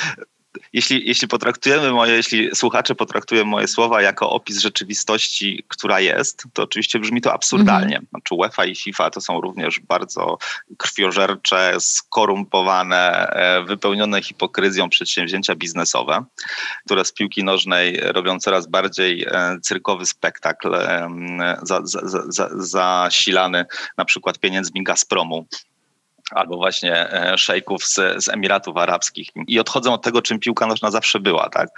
jeśli, 0.74 1.08
jeśli 1.08 1.28
potraktujemy 1.28 1.92
moje, 1.92 2.14
jeśli 2.14 2.50
słuchacze 2.56 2.96
potraktują 2.96 3.46
moje 3.46 3.68
słowa 3.68 4.02
jako 4.02 4.30
opis 4.30 4.58
rzeczywistości, 4.58 5.64
która 5.68 6.00
jest, 6.00 6.44
to 6.54 6.64
oczywiście 6.64 7.00
brzmi 7.00 7.22
to 7.22 7.34
absurdalnie. 7.34 7.96
Mhm. 7.96 8.08
Znaczy 8.10 8.36
UEFA 8.36 8.66
i 8.66 8.76
FIFA 8.76 9.10
to 9.10 9.22
są 9.22 9.42
również 9.42 9.80
bardzo 9.80 10.38
krwiożercze, 10.78 11.76
skorumpowane, 11.80 13.30
e, 13.30 13.64
wypełnione 13.64 14.22
hipokryzją 14.22 14.90
przedsięwzięcia 14.90 15.56
biznesowe, 15.56 16.24
które 16.86 17.06
z 17.06 17.14
piłki 17.14 17.44
nożnej 17.44 18.00
robią 18.02 18.40
coraz 18.40 18.68
bardziej 18.68 19.24
e, 19.24 19.58
cyrkowy 19.62 20.06
spektakl 20.06 20.76
zasilany 21.62 21.62
za, 21.64 21.82
za, 22.30 23.10
za 23.10 23.10
na 23.98 24.06
przykład 24.06 24.40
pieniędzmi 24.40 24.84
Gazpromu 24.84 25.46
albo 26.32 26.58
właśnie 26.58 27.12
e, 27.12 27.38
szejków 27.38 27.86
z, 27.86 28.24
z 28.24 28.30
Emiratów 28.30 28.78
Arabskich. 28.78 29.30
I 29.48 29.60
odchodzą 29.60 29.94
od 29.94 30.02
tego, 30.04 30.22
czym 30.22 30.40
piłka 30.40 30.68
nożna 30.68 30.92
zawsze 30.92 31.20
była, 31.20 31.50
tak? 31.50 31.70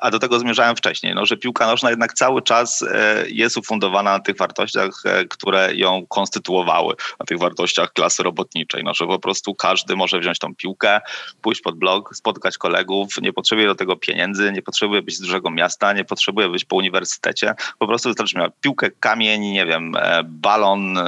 A 0.00 0.10
do 0.10 0.18
tego 0.18 0.38
zmierzałem 0.38 0.76
wcześniej, 0.76 1.14
no, 1.14 1.26
że 1.26 1.36
piłka 1.36 1.66
nożna 1.66 1.90
jednak 1.90 2.12
cały 2.12 2.42
czas 2.42 2.82
e, 2.82 3.24
jest 3.28 3.56
ufundowana 3.56 4.12
na 4.12 4.20
tych 4.20 4.36
wartościach, 4.36 4.90
e, 5.04 5.24
które 5.24 5.74
ją 5.74 6.06
konstytuowały, 6.06 6.94
na 7.20 7.26
tych 7.26 7.38
wartościach 7.38 7.92
klasy 7.92 8.22
robotniczej, 8.22 8.84
no, 8.84 8.94
że 8.94 9.06
po 9.06 9.18
prostu 9.18 9.54
każdy 9.54 9.96
może 9.96 10.20
wziąć 10.20 10.38
tą 10.38 10.54
piłkę, 10.54 11.00
pójść 11.42 11.60
pod 11.60 11.78
blog, 11.78 12.16
spotkać 12.16 12.58
kolegów, 12.58 13.08
nie 13.22 13.32
potrzebuje 13.32 13.66
do 13.66 13.74
tego 13.74 13.96
pieniędzy, 13.96 14.52
nie 14.52 14.62
potrzebuje 14.62 15.02
być 15.02 15.16
z 15.16 15.20
dużego 15.20 15.50
miasta, 15.50 15.92
nie 15.92 16.04
potrzebuje 16.04 16.48
być 16.48 16.64
po 16.64 16.76
uniwersytecie, 16.76 17.54
po 17.78 17.86
prostu 17.86 18.08
wystarczy 18.08 18.38
mieć 18.38 18.52
piłkę, 18.60 18.90
kamień, 19.00 19.40
nie 19.40 19.66
wiem, 19.66 19.92
balon, 20.24 20.98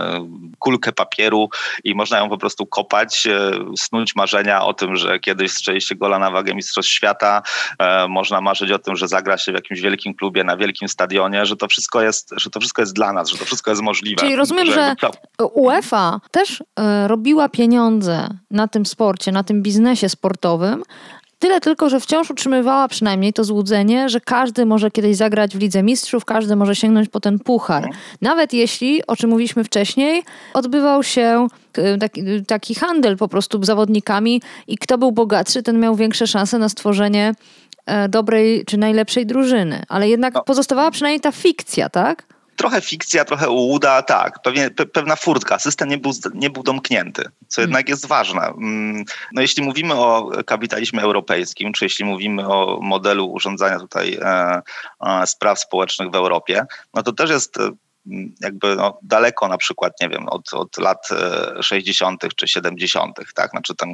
kulkę 0.59 0.93
papieru 0.93 1.49
i 1.85 1.95
można 1.95 2.19
ją 2.19 2.29
po 2.29 2.39
prostu 2.39 2.67
kopać, 2.71 3.27
e, 3.27 3.51
snuć 3.79 4.17
marzenia 4.17 4.65
o 4.65 4.75
tym, 4.75 4.97
że 4.97 5.19
kiedyś 5.19 5.53
strzeli 5.53 5.81
się 5.81 5.95
gola 5.95 6.19
na 6.19 6.31
wagę 6.31 6.55
Mistrzostw 6.55 6.93
Świata, 6.93 7.43
e, 7.79 8.09
można 8.09 8.41
marzyć 8.41 8.71
o 8.73 8.79
tym, 8.79 8.97
że 8.97 9.09
zagra 9.09 9.39
się 9.39 9.53
w 9.53 9.55
jakimś 9.55 9.81
wielkim 9.81 10.15
klubie, 10.15 10.45
na 10.45 10.57
wielkim 10.57 10.89
stadionie, 10.89 11.47
że 11.47 11.57
to 11.57 11.69
wszystko 11.69 12.03
jest, 12.03 12.35
że 12.37 12.51
to 12.51 12.61
wszystko 12.61 12.83
jest 12.83 12.95
dla 12.95 13.13
nas, 13.13 13.29
że 13.29 13.39
to 13.39 13.45
wszystko 13.45 13.71
jest 13.71 13.83
możliwe. 13.83 14.21
Czyli 14.21 14.37
rozumiem, 14.37 14.67
że, 14.67 14.75
że 14.75 15.47
UEFA 15.47 16.21
też 16.31 16.63
e, 16.77 17.09
robiła 17.09 17.49
pieniądze 17.49 18.29
na 18.51 18.69
tym 18.69 18.87
sporcie, 18.87 19.33
na 19.33 19.45
tym 19.45 19.63
biznesie 19.63 20.09
sportowym, 20.09 20.83
Tyle 21.41 21.61
tylko, 21.61 21.89
że 21.89 22.01
wciąż 22.01 22.31
utrzymywała 22.31 22.89
przynajmniej 22.89 23.33
to 23.33 23.45
złudzenie, 23.45 24.09
że 24.09 24.21
każdy 24.21 24.67
może 24.67 24.91
kiedyś 24.91 25.17
zagrać 25.17 25.57
w 25.57 25.61
Lidze 25.61 25.83
Mistrzów, 25.83 26.25
każdy 26.25 26.57
może 26.57 26.77
sięgnąć 26.77 27.09
po 27.09 27.21
ten 27.21 27.39
puchar. 27.39 27.85
Mhm. 27.85 28.03
Nawet 28.21 28.53
jeśli, 28.53 29.07
o 29.07 29.17
czym 29.17 29.31
mówiliśmy 29.31 29.65
wcześniej, 29.65 30.23
odbywał 30.55 31.03
się 31.03 31.47
taki, 32.01 32.23
taki 32.47 32.75
handel 32.75 33.17
po 33.17 33.29
prostu 33.29 33.65
zawodnikami 33.65 34.43
i 34.67 34.79
kto 34.79 34.99
był 34.99 35.13
bogatszy, 35.13 35.63
ten 35.63 35.81
miał 35.81 35.97
większe 35.97 36.27
szanse 36.27 36.59
na 36.59 36.69
stworzenie 36.69 37.35
e, 37.87 38.09
dobrej 38.09 38.65
czy 38.65 38.79
najlepszej 38.79 39.27
drużyny, 39.27 39.83
ale 39.89 40.09
jednak 40.09 40.35
no. 40.35 40.45
pozostawała 40.45 40.91
przynajmniej 40.91 41.21
ta 41.21 41.33
fikcja, 41.33 41.89
tak? 41.89 42.27
Trochę 42.61 42.81
fikcja, 42.81 43.25
trochę 43.25 43.51
ułuda, 43.51 44.03
tak, 44.03 44.43
pewnie, 44.43 44.71
pe, 44.71 44.87
pewna 44.87 45.17
furtka. 45.17 45.59
System 45.59 45.89
nie 45.89 45.99
był, 45.99 46.13
nie 46.35 46.51
był 46.51 46.63
domknięty, 46.63 47.25
co 47.49 47.61
jednak 47.61 47.89
jest 47.89 48.07
ważne. 48.07 48.47
Mm, 48.47 49.05
no 49.33 49.43
jeśli 49.43 49.63
mówimy 49.63 49.95
o 49.95 50.31
kapitalizmie 50.47 51.03
europejskim, 51.03 51.73
czy 51.73 51.85
jeśli 51.85 52.05
mówimy 52.05 52.49
o 52.49 52.79
modelu 52.83 53.33
urządzania 53.33 53.79
tutaj 53.79 54.19
e, 54.23 54.63
e, 55.07 55.27
spraw 55.27 55.61
społecznych 55.61 56.11
w 56.11 56.15
Europie, 56.15 56.65
no 56.95 57.03
to 57.03 57.13
też 57.13 57.31
jest 57.31 57.59
jakby 58.41 58.77
no, 58.77 58.99
daleko 59.03 59.49
na 59.49 59.59
przykład, 59.59 59.93
nie 60.01 60.09
wiem, 60.09 60.29
od, 60.29 60.55
od 60.55 60.79
lat 60.79 61.09
60. 61.61 62.25
E, 62.25 62.29
czy 62.37 62.49
70., 62.49 63.21
tak? 63.35 63.51
Znaczy 63.51 63.75
ten 63.75 63.89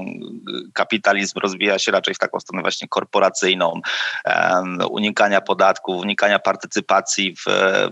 kapitalizm 0.72 1.38
rozwija 1.38 1.78
się 1.78 1.92
raczej 1.92 2.14
w 2.14 2.18
taką 2.18 2.40
stronę 2.40 2.62
właśnie 2.62 2.88
korporacyjną, 2.88 3.80
um, 4.24 4.78
unikania 4.90 5.40
podatków, 5.40 5.96
unikania 5.96 6.38
partycypacji 6.38 7.34
w, 7.36 7.44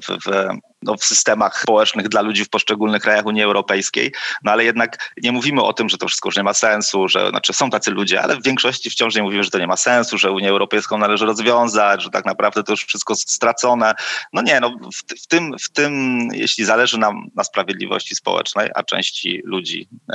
w, 0.02 0.24
w 0.26 0.48
no, 0.84 0.96
w 0.96 1.04
systemach 1.04 1.60
społecznych 1.60 2.08
dla 2.08 2.20
ludzi 2.20 2.44
w 2.44 2.48
poszczególnych 2.48 3.02
krajach 3.02 3.26
Unii 3.26 3.42
Europejskiej, 3.42 4.12
no 4.42 4.52
ale 4.52 4.64
jednak 4.64 5.12
nie 5.22 5.32
mówimy 5.32 5.62
o 5.62 5.72
tym, 5.72 5.88
że 5.88 5.98
to 5.98 6.08
wszystko 6.08 6.28
już 6.28 6.36
nie 6.36 6.42
ma 6.42 6.54
sensu, 6.54 7.08
że 7.08 7.30
znaczy 7.30 7.52
są 7.52 7.70
tacy 7.70 7.90
ludzie, 7.90 8.22
ale 8.22 8.36
w 8.36 8.42
większości 8.42 8.90
wciąż 8.90 9.14
nie 9.14 9.22
mówimy, 9.22 9.44
że 9.44 9.50
to 9.50 9.58
nie 9.58 9.66
ma 9.66 9.76
sensu, 9.76 10.18
że 10.18 10.32
Unię 10.32 10.50
Europejską 10.50 10.98
należy 10.98 11.26
rozwiązać, 11.26 12.02
że 12.02 12.10
tak 12.10 12.24
naprawdę 12.24 12.62
to 12.62 12.72
już 12.72 12.84
wszystko 12.84 13.14
stracone. 13.14 13.94
No 14.32 14.42
nie, 14.42 14.60
no 14.60 14.70
w, 14.70 15.22
w 15.22 15.26
tym, 15.26 15.58
w 15.58 15.70
tym, 15.70 16.18
jeśli 16.32 16.64
zależy 16.64 16.98
nam 16.98 17.26
na 17.36 17.44
sprawiedliwości 17.44 18.14
społecznej, 18.14 18.70
a 18.74 18.82
części 18.82 19.42
ludzi 19.44 19.88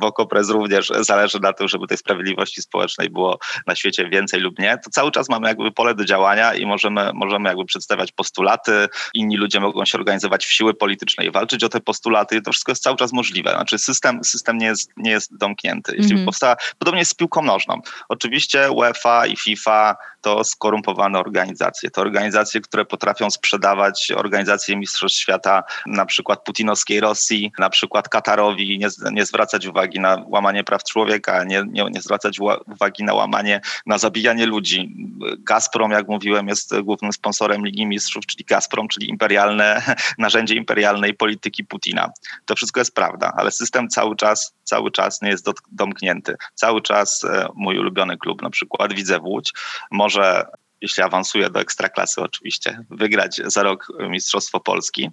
w 0.00 0.04
Okopres 0.04 0.50
również 0.50 0.92
zależy 1.00 1.40
na 1.40 1.52
tym, 1.52 1.68
żeby 1.68 1.86
tej 1.86 1.98
sprawiedliwości 1.98 2.62
społecznej 2.62 3.10
było 3.10 3.38
na 3.66 3.74
świecie 3.74 4.08
więcej 4.08 4.40
lub 4.40 4.58
nie, 4.58 4.78
to 4.84 4.90
cały 4.90 5.10
czas 5.10 5.28
mamy 5.28 5.48
jakby 5.48 5.72
pole 5.72 5.94
do 5.94 6.04
działania 6.04 6.54
i 6.54 6.66
możemy, 6.66 7.10
możemy 7.14 7.48
jakby 7.48 7.64
przedstawiać 7.64 8.12
postulaty 8.12 8.35
postulaty, 8.36 8.88
inni 9.14 9.36
ludzie 9.36 9.60
mogą 9.60 9.84
się 9.84 9.98
organizować 9.98 10.46
w 10.46 10.52
siły 10.52 10.74
polityczne 10.74 11.24
i 11.24 11.30
walczyć 11.30 11.64
o 11.64 11.68
te 11.68 11.80
postulaty. 11.80 12.42
To 12.42 12.52
wszystko 12.52 12.72
jest 12.72 12.82
cały 12.82 12.96
czas 12.96 13.12
możliwe. 13.12 13.50
Znaczy 13.50 13.78
system, 13.78 14.24
system 14.24 14.58
nie, 14.58 14.66
jest, 14.66 14.90
nie 14.96 15.10
jest 15.10 15.36
domknięty. 15.36 15.96
Jeśli 15.96 16.12
mm 16.12 16.22
-hmm. 16.22 16.26
powstała, 16.26 16.56
podobnie 16.78 17.00
jest 17.00 17.10
z 17.10 17.14
piłką 17.14 17.42
nożną. 17.42 17.80
Oczywiście 18.08 18.70
UEFA 18.70 19.26
i 19.26 19.36
FIFA 19.36 19.96
to 20.20 20.44
skorumpowane 20.44 21.18
organizacje. 21.18 21.90
To 21.90 22.00
organizacje, 22.00 22.60
które 22.60 22.84
potrafią 22.84 23.30
sprzedawać 23.30 24.12
organizacje 24.16 24.76
Mistrzostw 24.76 25.18
Świata 25.18 25.62
na 25.86 26.06
przykład 26.06 26.44
putinowskiej 26.44 27.00
Rosji, 27.00 27.52
na 27.58 27.70
przykład 27.70 28.08
Katarowi, 28.08 28.78
nie, 28.78 28.88
nie 29.12 29.26
zwracać 29.26 29.66
uwagi 29.66 30.00
na 30.00 30.24
łamanie 30.26 30.64
praw 30.64 30.84
człowieka, 30.84 31.44
nie, 31.44 31.64
nie, 31.68 31.84
nie 31.90 32.02
zwracać 32.02 32.38
uwagi 32.66 33.04
na 33.04 33.14
łamanie, 33.14 33.60
na 33.86 33.98
zabijanie 33.98 34.46
ludzi. 34.46 34.94
Gazprom, 35.38 35.90
jak 35.90 36.08
mówiłem, 36.08 36.48
jest 36.48 36.80
głównym 36.80 37.12
sponsorem 37.12 37.66
Ligi 37.66 37.86
Mistrzów 37.86 38.25
czyli 38.26 38.44
Gazprom, 38.44 38.88
czyli 38.88 39.10
imperialne 39.10 39.82
narzędzie 40.18 40.54
imperialnej 40.54 41.14
polityki 41.14 41.64
Putina. 41.64 42.10
To 42.44 42.54
wszystko 42.54 42.80
jest 42.80 42.94
prawda, 42.94 43.32
ale 43.36 43.50
system 43.50 43.88
cały 43.88 44.16
czas, 44.16 44.54
cały 44.64 44.90
czas 44.90 45.22
nie 45.22 45.28
jest 45.28 45.50
domknięty. 45.72 46.36
Cały 46.54 46.82
czas 46.82 47.24
e, 47.24 47.48
mój 47.54 47.78
ulubiony 47.78 48.18
klub, 48.18 48.42
na 48.42 48.50
przykład 48.50 48.92
Widzę 48.92 49.18
Łódź, 49.18 49.52
może 49.90 50.46
jeśli 50.80 51.02
awansuje 51.02 51.50
do 51.50 51.60
ekstraklasy 51.60 52.20
oczywiście, 52.20 52.84
wygrać 52.90 53.40
za 53.44 53.62
rok 53.62 53.86
Mistrzostwo 54.08 54.60
Polski. 54.60 55.10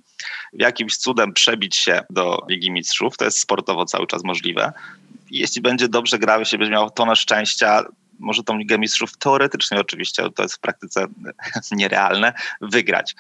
Jakimś 0.53 0.97
cudem 0.97 1.33
przebić 1.33 1.75
się 1.75 2.03
do 2.09 2.45
Ligi 2.49 2.71
Mistrzów, 2.71 3.17
to 3.17 3.25
jest 3.25 3.39
sportowo 3.39 3.85
cały 3.85 4.07
czas 4.07 4.23
możliwe. 4.23 4.73
Jeśli 5.31 5.61
będzie 5.61 5.87
dobrze 5.87 6.19
grał, 6.19 6.39
jeśli 6.39 6.57
będzie 6.57 6.71
miał 6.71 6.89
tonę 6.89 7.15
szczęścia, 7.15 7.83
może 8.19 8.43
tą 8.43 8.57
Ligę 8.57 8.77
Mistrzów 8.77 9.17
teoretycznie 9.17 9.79
oczywiście, 9.79 10.29
to 10.35 10.43
jest 10.43 10.55
w 10.55 10.59
praktyce 10.59 11.05
nierealne, 11.71 12.33
wygrać. 12.61 13.15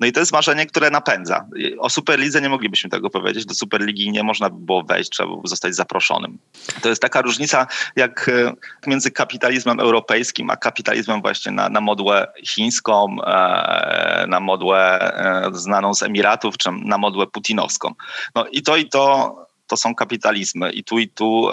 No 0.00 0.06
i 0.06 0.12
to 0.12 0.20
jest 0.20 0.32
marzenie, 0.32 0.66
które 0.66 0.90
napędza. 0.90 1.46
O 1.78 1.90
Superlidze 1.90 2.40
nie 2.40 2.48
moglibyśmy 2.48 2.90
tego 2.90 3.10
powiedzieć. 3.10 3.46
Do 3.46 3.54
Superligi 3.54 4.10
nie 4.10 4.22
można 4.22 4.50
by 4.50 4.64
było 4.64 4.82
wejść, 4.82 5.10
trzeba 5.10 5.28
było 5.28 5.46
zostać 5.46 5.74
zaproszonym. 5.74 6.38
To 6.82 6.88
jest 6.88 7.02
taka 7.02 7.22
różnica 7.22 7.66
jak 7.96 8.28
e, 8.28 8.52
między 8.86 9.10
kapitalizmem 9.10 9.80
europejskim, 9.80 10.50
a 10.50 10.56
kapitalizmem 10.56 11.22
właśnie 11.22 11.52
na, 11.52 11.68
na 11.68 11.80
modłę 11.80 12.26
chińską, 12.46 13.16
e, 13.26 14.24
na 14.28 14.40
modłę 14.40 15.00
e, 15.00 15.50
znaną 15.52 15.94
z 15.94 16.02
Emiratów, 16.02 16.58
czy 16.58 16.70
na 16.72 16.98
modłę 16.98 17.26
putinowską. 17.26 17.94
No 18.34 18.46
i 18.46 18.62
to 18.62 18.76
i 18.76 18.88
to 18.88 19.34
to 19.66 19.76
są 19.76 19.94
kapitalizmy 19.94 20.72
i 20.72 20.84
tu 20.84 20.98
i 20.98 21.08
tu 21.08 21.48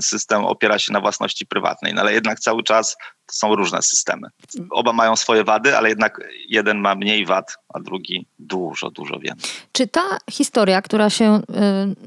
system 0.00 0.44
opiera 0.44 0.78
się 0.78 0.92
na 0.92 1.00
własności 1.00 1.46
prywatnej, 1.46 1.94
no 1.94 2.00
ale 2.00 2.12
jednak 2.12 2.40
cały 2.40 2.62
czas 2.62 2.96
to 3.26 3.32
są 3.32 3.56
różne 3.56 3.82
systemy. 3.82 4.28
Oba 4.70 4.92
mają 4.92 5.16
swoje 5.16 5.44
wady, 5.44 5.76
ale 5.76 5.88
jednak 5.88 6.20
jeden 6.48 6.78
ma 6.78 6.94
mniej 6.94 7.26
wad, 7.26 7.54
a 7.74 7.80
drugi 7.80 8.26
dużo, 8.38 8.90
dużo 8.90 9.18
więcej. 9.18 9.50
Czy 9.72 9.86
ta 9.86 10.18
historia, 10.30 10.82
która 10.82 11.10
się 11.10 11.36
y, 11.36 11.42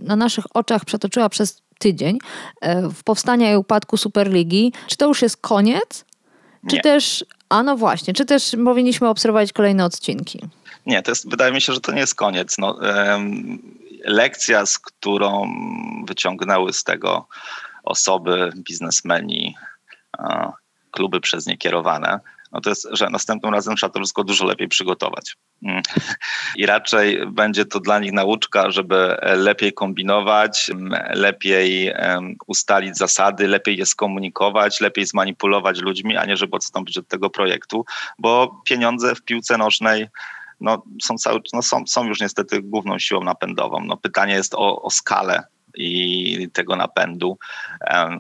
na 0.06 0.16
naszych 0.16 0.46
oczach 0.54 0.86
przetoczyła 0.86 1.30
przez 1.30 1.62
tydzień 1.80 2.18
y, 2.66 2.90
w 2.90 3.04
powstania 3.04 3.54
i 3.54 3.56
upadku 3.56 3.98
Superligi, 3.98 4.74
czy 4.88 4.98
to 4.98 5.08
już 5.08 5.22
jest 5.22 5.38
koniec? 5.38 6.06
Czy 6.70 6.76
Nie. 6.76 6.82
też, 6.82 7.26
a 7.50 7.64
no 7.64 7.78
właśnie, 7.78 8.14
czy 8.14 8.26
też 8.26 8.56
powinniśmy 8.66 9.10
obserwować 9.10 9.54
kolejne 9.54 9.86
odcinki? 9.86 10.40
Nie, 10.86 11.02
to 11.02 11.12
jest, 11.12 11.30
wydaje 11.30 11.54
mi 11.54 11.62
się, 11.62 11.74
że 11.74 11.82
to 11.82 11.92
nie 11.92 12.00
jest 12.00 12.16
koniec. 12.16 12.58
No, 12.58 12.80
lekcja, 14.06 14.66
z 14.66 14.80
którą 14.80 15.54
wyciągnęły 16.08 16.74
z 16.74 16.84
tego 16.84 17.28
osoby, 17.84 18.52
biznesmeni, 18.56 19.56
kluby 20.92 21.22
przez 21.22 21.48
nie 21.48 21.58
kierowane, 21.58 22.20
no 22.52 22.62
to 22.62 22.70
jest, 22.70 22.88
że 22.92 23.10
następnym 23.10 23.54
razem 23.54 23.76
trzeba 23.76 23.94
to 23.94 24.00
wszystko 24.00 24.24
dużo 24.24 24.46
lepiej 24.46 24.68
przygotować. 24.68 25.36
Mm. 25.64 25.82
I 26.56 26.66
raczej 26.66 27.28
będzie 27.28 27.66
to 27.66 27.80
dla 27.80 28.00
nich 28.00 28.12
nauczka, 28.12 28.72
żeby 28.72 29.18
lepiej 29.22 29.74
kombinować, 29.74 30.72
lepiej 31.10 31.94
ustalić 32.48 32.98
zasady, 32.98 33.48
lepiej 33.48 33.78
je 33.78 33.86
skomunikować, 33.86 34.82
lepiej 34.82 35.06
zmanipulować 35.06 35.80
ludźmi, 35.80 36.18
a 36.18 36.26
nie 36.26 36.38
żeby 36.38 36.56
odstąpić 36.56 36.98
od 36.98 37.08
tego 37.08 37.30
projektu, 37.30 37.86
bo 38.20 38.62
pieniądze 38.66 39.16
w 39.16 39.22
piłce 39.22 39.58
nożnej 39.58 40.08
no, 40.62 40.84
są, 41.04 41.18
cały, 41.18 41.40
no, 41.54 41.62
są, 41.62 41.84
są 41.88 42.06
już 42.06 42.20
niestety 42.20 42.62
główną 42.62 43.00
siłą 43.00 43.24
napędową. 43.24 43.80
No, 43.86 43.98
pytanie 43.98 44.34
jest 44.34 44.56
o, 44.56 44.82
o 44.82 44.90
skalę 44.90 45.44
i 45.76 46.50
tego 46.54 46.76
napędu, 46.76 47.38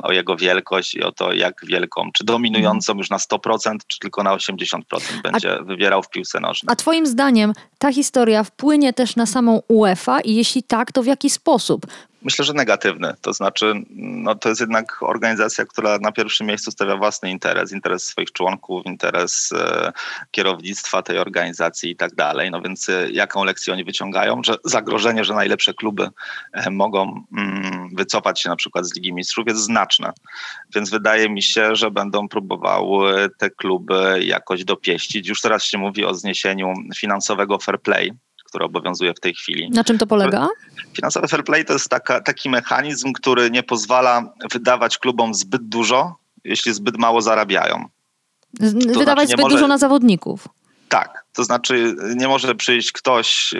o 0.03 0.11
jego 0.11 0.35
wielkość 0.35 0.95
i 0.95 1.03
o 1.03 1.11
to, 1.11 1.33
jak 1.33 1.65
wielką, 1.65 2.09
czy 2.13 2.23
dominującą 2.23 2.97
już 2.97 3.09
na 3.09 3.17
100%, 3.17 3.77
czy 3.87 3.99
tylko 3.99 4.23
na 4.23 4.35
80% 4.35 4.79
będzie 5.23 5.53
a, 5.53 5.63
wywierał 5.63 6.03
w 6.03 6.09
piłce 6.09 6.39
nożnej. 6.39 6.73
A 6.73 6.75
Twoim 6.75 7.05
zdaniem 7.05 7.53
ta 7.77 7.93
historia 7.93 8.43
wpłynie 8.43 8.93
też 8.93 9.15
na 9.15 9.25
samą 9.25 9.61
UEFA 9.67 10.19
i 10.19 10.35
jeśli 10.35 10.63
tak, 10.63 10.91
to 10.91 11.03
w 11.03 11.05
jaki 11.05 11.29
sposób? 11.29 11.87
Myślę, 12.23 12.45
że 12.45 12.53
negatywny. 12.53 13.13
To 13.21 13.33
znaczy, 13.33 13.73
no 13.89 14.35
to 14.35 14.49
jest 14.49 14.61
jednak 14.61 15.03
organizacja, 15.03 15.65
która 15.65 15.97
na 15.97 16.11
pierwszym 16.11 16.47
miejscu 16.47 16.71
stawia 16.71 16.97
własny 16.97 17.31
interes, 17.31 17.71
interes 17.71 18.03
swoich 18.03 18.31
członków, 18.31 18.85
interes 18.85 19.49
e, 19.51 19.91
kierownictwa 20.31 21.01
tej 21.01 21.17
organizacji 21.17 21.91
i 21.91 21.95
tak 21.95 22.15
dalej. 22.15 22.51
No 22.51 22.61
więc 22.61 22.89
e, 22.89 23.11
jaką 23.11 23.43
lekcję 23.43 23.73
oni 23.73 23.83
wyciągają? 23.83 24.41
Że 24.43 24.55
zagrożenie, 24.63 25.23
że 25.23 25.33
najlepsze 25.33 25.73
kluby 25.73 26.09
e, 26.53 26.71
mogą 26.71 27.23
mm, 27.37 27.89
wycofać 27.95 28.41
się 28.41 28.49
na 28.49 28.55
przykład 28.55 28.85
z 28.85 28.95
Ligi 28.95 29.13
Mistrzów 29.13 29.47
jest 29.47 29.61
znaczne. 29.61 30.11
Więc 30.75 30.89
wydaje 30.89 31.29
mi 31.29 31.41
się, 31.41 31.75
że 31.75 31.91
będą 31.91 32.27
próbowały 32.27 33.29
te 33.37 33.49
kluby 33.49 34.19
jakoś 34.23 34.63
dopieścić. 34.63 35.27
Już 35.27 35.41
teraz 35.41 35.63
się 35.63 35.77
mówi 35.77 36.05
o 36.05 36.13
zniesieniu 36.13 36.73
finansowego 36.95 37.57
fair 37.59 37.81
play 37.81 38.11
które 38.51 38.65
obowiązuje 38.65 39.13
w 39.13 39.19
tej 39.19 39.33
chwili. 39.33 39.69
Na 39.69 39.83
czym 39.83 39.97
to 39.97 40.07
polega? 40.07 40.47
Finansowy 40.95 41.27
fair 41.27 41.43
play 41.43 41.65
to 41.65 41.73
jest 41.73 41.89
taka, 41.89 42.21
taki 42.21 42.49
mechanizm, 42.49 43.13
który 43.13 43.51
nie 43.51 43.63
pozwala 43.63 44.33
wydawać 44.51 44.97
klubom 44.97 45.33
zbyt 45.33 45.61
dużo, 45.61 46.15
jeśli 46.43 46.73
zbyt 46.73 46.97
mało 46.97 47.21
zarabiają. 47.21 47.85
Z, 48.59 48.73
wydawać 48.73 49.05
znaczy 49.05 49.27
zbyt 49.27 49.41
może... 49.41 49.55
dużo 49.55 49.67
na 49.67 49.77
zawodników. 49.77 50.47
Tak, 50.91 51.25
to 51.33 51.43
znaczy 51.43 51.95
nie 52.15 52.27
może 52.27 52.55
przyjść 52.55 52.91
ktoś, 52.91 53.53
e, 53.53 53.57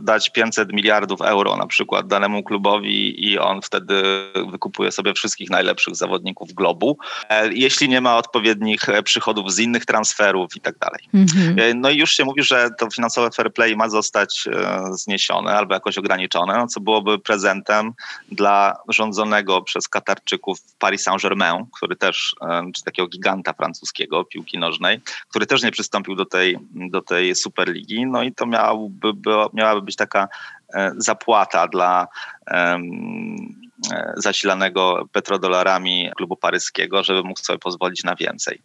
dać 0.00 0.30
500 0.30 0.72
miliardów 0.72 1.20
euro 1.20 1.56
na 1.56 1.66
przykład 1.66 2.06
danemu 2.06 2.42
klubowi 2.42 3.26
i 3.26 3.38
on 3.38 3.62
wtedy 3.62 4.02
wykupuje 4.50 4.92
sobie 4.92 5.14
wszystkich 5.14 5.50
najlepszych 5.50 5.96
zawodników 5.96 6.52
globu, 6.52 6.98
e, 7.28 7.52
jeśli 7.52 7.88
nie 7.88 8.00
ma 8.00 8.16
odpowiednich 8.16 8.88
e, 8.88 9.02
przychodów 9.02 9.52
z 9.52 9.58
innych 9.58 9.86
transferów 9.86 10.56
i 10.56 10.60
tak 10.60 10.78
dalej. 10.78 11.08
Mhm. 11.14 11.80
No 11.80 11.90
i 11.90 11.98
już 11.98 12.10
się 12.10 12.24
mówi, 12.24 12.42
że 12.42 12.70
to 12.78 12.90
finansowe 12.90 13.30
fair 13.30 13.52
play 13.52 13.76
ma 13.76 13.88
zostać 13.88 14.48
zniesione 14.92 15.52
albo 15.52 15.74
jakoś 15.74 15.98
ograniczone, 15.98 16.56
no 16.56 16.66
co 16.66 16.80
byłoby 16.80 17.18
prezentem 17.18 17.92
dla 18.32 18.76
rządzonego 18.88 19.62
przez 19.62 19.88
Katarczyków 19.88 20.58
Paris 20.78 21.02
Saint-Germain, 21.02 21.64
który 21.76 21.96
też, 21.96 22.34
czy 22.74 22.82
takiego 22.82 23.08
giganta 23.08 23.52
francuskiego 23.52 24.24
piłki 24.24 24.58
nożnej, 24.58 25.00
który 25.28 25.46
też 25.46 25.62
nie 25.62 25.70
przystąpił 25.70 26.14
do 26.14 26.24
tej, 26.24 26.58
do 26.72 27.02
tej 27.02 27.34
Superligi. 27.34 28.06
No 28.06 28.22
i 28.22 28.32
to 28.32 28.46
miałaby, 28.46 29.12
miałaby 29.52 29.82
być 29.82 29.96
taka 29.96 30.28
e, 30.74 30.92
zapłata 30.96 31.68
dla 31.68 32.06
e, 32.50 32.78
zasilanego 34.16 35.08
petrodolarami 35.12 36.10
klubu 36.16 36.36
paryskiego, 36.36 37.02
żeby 37.02 37.22
mógł 37.22 37.40
sobie 37.40 37.58
pozwolić 37.58 38.04
na 38.04 38.14
więcej. 38.14 38.62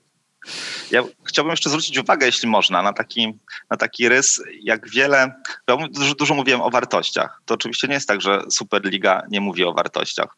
Ja 0.91 1.03
chciałbym 1.23 1.51
jeszcze 1.51 1.69
zwrócić 1.69 1.97
uwagę, 1.97 2.25
jeśli 2.25 2.47
można, 2.47 2.81
na 2.81 2.93
taki, 2.93 3.33
na 3.69 3.77
taki 3.77 4.09
rys, 4.09 4.43
jak 4.61 4.89
wiele. 4.89 5.33
Ja 5.67 5.77
dużo, 5.91 6.15
dużo 6.15 6.35
mówiłem 6.35 6.61
o 6.61 6.69
wartościach. 6.69 7.41
To 7.45 7.53
oczywiście 7.53 7.87
nie 7.87 7.93
jest 7.93 8.07
tak, 8.07 8.21
że 8.21 8.41
Superliga 8.51 9.21
nie 9.31 9.41
mówi 9.41 9.63
o 9.63 9.73
wartościach 9.73 10.35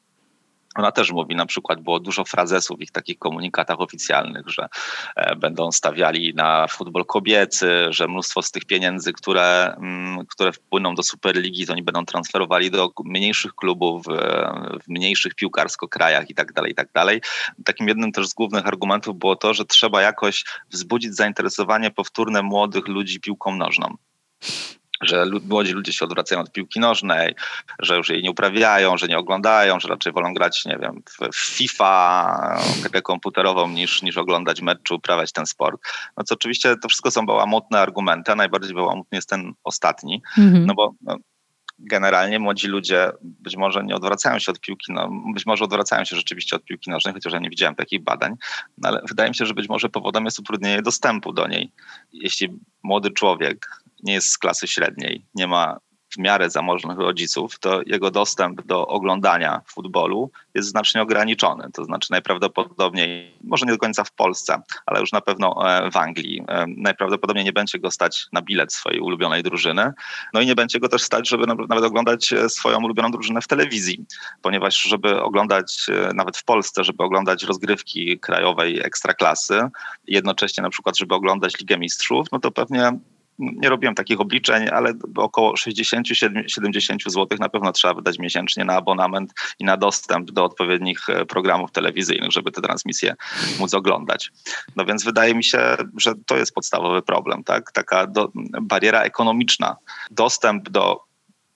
ona 0.75 0.91
też 0.91 1.11
mówi, 1.11 1.35
na 1.35 1.45
przykład 1.45 1.81
było 1.81 1.99
dużo 1.99 2.25
frazesów 2.25 2.79
w 2.79 2.81
ich 2.81 2.91
takich 2.91 3.19
komunikatach 3.19 3.81
oficjalnych, 3.81 4.49
że 4.49 4.67
e, 5.15 5.35
będą 5.35 5.71
stawiali 5.71 6.33
na 6.35 6.67
futbol 6.67 7.05
kobiecy, 7.05 7.87
że 7.89 8.07
mnóstwo 8.07 8.41
z 8.41 8.51
tych 8.51 8.65
pieniędzy, 8.65 9.13
które, 9.13 9.75
mm, 9.77 10.25
które 10.25 10.51
wpłyną 10.51 10.95
do 10.95 11.03
Superligi, 11.03 11.65
to 11.65 11.73
oni 11.73 11.83
będą 11.83 12.05
transferowali 12.05 12.71
do 12.71 12.89
mniejszych 13.05 13.55
klubów, 13.55 14.05
w 14.83 14.87
mniejszych 14.87 15.35
piłkarsko 15.35 15.87
krajach 15.87 16.29
i 16.29 16.35
tak 16.35 16.53
dalej, 16.53 16.71
i 16.71 16.75
tak 16.75 16.91
dalej. 16.93 17.21
Takim 17.65 17.87
jednym 17.87 18.11
też 18.11 18.27
z 18.27 18.33
głównych 18.33 18.67
argumentów 18.67 19.17
było 19.17 19.35
to, 19.35 19.53
że 19.53 19.65
trzeba 19.65 20.01
jakoś 20.01 20.45
wzbudzić 20.69 21.15
zainteresowanie 21.15 21.91
powtórne 21.91 22.41
młodych 22.41 22.87
ludzi 22.87 23.19
piłką 23.19 23.55
nożną 23.55 23.95
że 25.01 25.25
młodzi 25.49 25.71
ludzie 25.73 25.93
się 25.93 26.05
odwracają 26.05 26.41
od 26.41 26.51
piłki 26.51 26.79
nożnej, 26.79 27.35
że 27.79 27.97
już 27.97 28.09
jej 28.09 28.23
nie 28.23 28.31
uprawiają, 28.31 28.97
że 28.97 29.07
nie 29.07 29.17
oglądają, 29.17 29.79
że 29.79 29.87
raczej 29.87 30.13
wolą 30.13 30.33
grać, 30.33 30.65
nie 30.65 30.77
wiem, 30.77 31.03
w 31.33 31.37
FIFA, 31.37 32.61
grę 32.89 33.01
komputerową 33.01 33.69
niż, 33.69 34.01
niż 34.01 34.17
oglądać 34.17 34.61
mecz 34.61 34.79
czy 34.83 34.95
uprawiać 34.95 35.31
ten 35.31 35.45
sport. 35.45 35.81
No 36.17 36.23
co 36.23 36.35
oczywiście 36.35 36.75
to 36.77 36.87
wszystko 36.87 37.11
są 37.11 37.25
bałamutne 37.25 37.79
argumenty, 37.79 38.31
a 38.31 38.35
najbardziej 38.35 38.75
bałamutny 38.75 39.15
jest 39.15 39.29
ten 39.29 39.53
ostatni, 39.63 40.21
mhm. 40.37 40.65
no 40.65 40.73
bo 40.73 40.93
no, 41.01 41.17
generalnie 41.81 42.39
młodzi 42.39 42.67
ludzie 42.67 43.11
być 43.21 43.57
może 43.57 43.83
nie 43.83 43.95
odwracają 43.95 44.39
się 44.39 44.51
od 44.51 44.59
piłki, 44.59 44.93
no, 44.93 45.09
być 45.33 45.45
może 45.45 45.63
odwracają 45.63 46.05
się 46.05 46.15
rzeczywiście 46.15 46.55
od 46.55 46.63
piłki 46.63 46.89
nożnej, 46.89 47.13
chociaż 47.13 47.33
ja 47.33 47.39
nie 47.39 47.49
widziałem 47.49 47.75
takich 47.75 48.03
badań, 48.03 48.35
no, 48.77 48.89
ale 48.89 49.01
wydaje 49.09 49.29
mi 49.29 49.35
się, 49.35 49.45
że 49.45 49.53
być 49.53 49.69
może 49.69 49.89
powodem 49.89 50.25
jest 50.25 50.39
utrudnienie 50.39 50.81
dostępu 50.81 51.33
do 51.33 51.47
niej. 51.47 51.71
Jeśli 52.13 52.49
młody 52.83 53.11
człowiek 53.11 53.80
nie 54.03 54.13
jest 54.13 54.27
z 54.27 54.37
klasy 54.37 54.67
średniej, 54.67 55.25
nie 55.35 55.47
ma 55.47 55.79
w 56.13 56.17
miarę 56.17 56.49
zamożnych 56.49 56.97
rodziców, 56.97 57.59
to 57.59 57.81
jego 57.85 58.11
dostęp 58.11 58.65
do 58.65 58.87
oglądania 58.87 59.61
futbolu 59.67 60.31
jest 60.55 60.69
znacznie 60.69 61.01
ograniczony. 61.01 61.69
To 61.73 61.85
znaczy 61.85 62.11
najprawdopodobniej, 62.11 63.37
może 63.43 63.65
nie 63.65 63.71
do 63.71 63.77
końca 63.77 64.03
w 64.03 64.11
Polsce, 64.11 64.61
ale 64.85 64.99
już 64.99 65.11
na 65.11 65.21
pewno 65.21 65.69
e, 65.69 65.91
w 65.91 65.97
Anglii, 65.97 66.43
e, 66.47 66.65
najprawdopodobniej 66.67 67.45
nie 67.45 67.53
będzie 67.53 67.79
go 67.79 67.91
stać 67.91 68.27
na 68.33 68.41
bilet 68.41 68.73
swojej 68.73 68.99
ulubionej 68.99 69.43
drużyny. 69.43 69.91
No 70.33 70.41
i 70.41 70.45
nie 70.45 70.55
będzie 70.55 70.79
go 70.79 70.89
też 70.89 71.01
stać, 71.01 71.29
żeby 71.29 71.47
nawet 71.47 71.85
oglądać 71.85 72.33
e, 72.33 72.49
swoją 72.49 72.77
ulubioną 72.77 73.11
drużynę 73.11 73.41
w 73.41 73.47
telewizji, 73.47 74.05
ponieważ 74.41 74.81
żeby 74.81 75.21
oglądać, 75.21 75.85
nawet 76.13 76.37
w 76.37 76.43
Polsce, 76.43 76.83
żeby 76.83 77.03
oglądać 77.03 77.43
rozgrywki 77.43 78.19
krajowej 78.19 78.79
ekstraklasy, 78.79 79.61
jednocześnie 80.07 80.63
na 80.63 80.69
przykład, 80.69 80.97
żeby 80.97 81.15
oglądać 81.15 81.59
Ligę 81.59 81.77
Mistrzów, 81.77 82.27
no 82.31 82.39
to 82.39 82.51
pewnie 82.51 82.91
nie 83.39 83.69
robiłem 83.69 83.95
takich 83.95 84.21
obliczeń, 84.21 84.69
ale 84.69 84.93
około 85.15 85.53
60-70 85.53 87.09
zł 87.09 87.37
na 87.39 87.49
pewno 87.49 87.71
trzeba 87.71 87.93
wydać 87.93 88.19
miesięcznie 88.19 88.65
na 88.65 88.73
abonament 88.73 89.33
i 89.59 89.65
na 89.65 89.77
dostęp 89.77 90.31
do 90.31 90.45
odpowiednich 90.45 91.09
e, 91.09 91.25
programów 91.25 91.71
telewizyjnych, 91.71 92.31
żeby 92.31 92.51
te 92.51 92.61
transmisje 92.61 93.15
móc 93.59 93.73
oglądać. 93.73 94.31
No 94.75 94.85
więc 94.85 95.03
wydaje 95.03 95.35
mi 95.35 95.43
się, 95.43 95.77
że 95.97 96.13
to 96.25 96.37
jest 96.37 96.53
podstawowy 96.53 97.01
problem, 97.01 97.43
tak? 97.43 97.71
Taka 97.71 98.07
do, 98.07 98.31
bariera 98.61 99.01
ekonomiczna. 99.01 99.75
Dostęp 100.11 100.69
do 100.69 100.99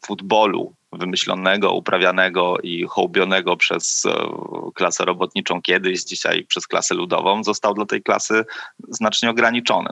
futbolu 0.06 0.74
wymyślonego, 0.94 1.72
uprawianego 1.72 2.58
i 2.64 2.86
hołbionego 2.90 3.58
przez 3.58 4.06
e, 4.06 4.12
klasę 4.74 5.06
robotniczą 5.06 5.62
kiedyś, 5.62 6.04
dzisiaj 6.04 6.46
przez 6.46 6.68
klasę 6.68 6.96
ludową, 6.96 7.44
został 7.44 7.74
dla 7.74 7.86
tej 7.86 8.04
klasy 8.04 8.46
znacznie 8.90 9.30
ograniczony. 9.30 9.90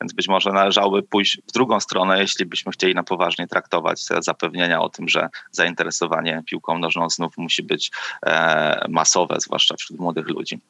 Więc 0.00 0.12
być 0.12 0.28
może 0.28 0.52
należałoby 0.52 1.02
pójść 1.02 1.40
w 1.48 1.52
drugą 1.52 1.80
stronę, 1.80 2.20
jeśli 2.20 2.46
byśmy 2.46 2.72
chcieli 2.72 2.94
na 2.94 3.02
poważnie 3.02 3.46
traktować 3.46 4.00
zapewnienia 4.18 4.80
o 4.80 4.88
tym, 4.88 5.08
że 5.08 5.28
zainteresowanie 5.50 6.42
piłką 6.46 6.78
nożną 6.78 7.10
znów 7.10 7.36
musi 7.36 7.62
być 7.62 7.90
e, 8.26 8.86
masowe, 8.88 9.36
zwłaszcza 9.40 9.76
wśród 9.76 10.00
młodych 10.00 10.28
ludzi. 10.28 10.60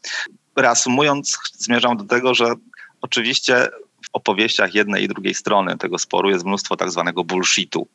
Reasumując, 0.57 1.39
zmierzam 1.55 1.97
do 1.97 2.05
tego, 2.05 2.35
że 2.35 2.55
oczywiście 3.01 3.69
w 4.05 4.09
opowieściach 4.13 4.75
jednej 4.75 5.05
i 5.05 5.09
drugiej 5.09 5.35
strony 5.35 5.79
tego 5.79 5.99
sporu 5.99 6.31
jest 6.31 6.45
mnóstwo 6.45 6.77
tak 6.77 6.91
zwanego 6.91 7.25
bullshitu, 7.25 7.89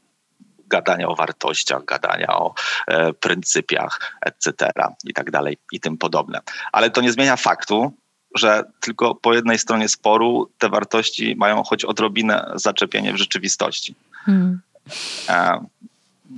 gadania 0.71 1.07
o 1.07 1.15
wartościach, 1.15 1.85
gadania 1.85 2.27
o 2.27 2.53
e, 2.87 3.13
pryncypiach, 3.13 4.17
etc. 4.21 4.71
i 5.05 5.13
tak 5.13 5.31
dalej 5.31 5.57
i 5.71 5.79
tym 5.79 5.97
podobne. 5.97 6.39
Ale 6.71 6.89
to 6.89 7.01
nie 7.01 7.11
zmienia 7.11 7.35
faktu, 7.35 7.93
że 8.35 8.63
tylko 8.79 9.15
po 9.15 9.33
jednej 9.33 9.59
stronie 9.59 9.89
sporu 9.89 10.49
te 10.57 10.69
wartości 10.69 11.35
mają 11.37 11.63
choć 11.63 11.85
odrobinę 11.85 12.51
zaczepienie 12.55 13.13
w 13.13 13.17
rzeczywistości. 13.17 13.95
Hmm. 14.13 14.59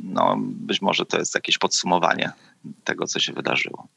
No, 0.04 0.36
być 0.40 0.82
może 0.82 1.06
to 1.06 1.18
jest 1.18 1.36
jakieś 1.36 1.58
podsumowanie 1.58 2.32
tego, 2.84 3.08
co 3.08 3.20
się 3.20 3.34
wydarzyło. 3.34 3.88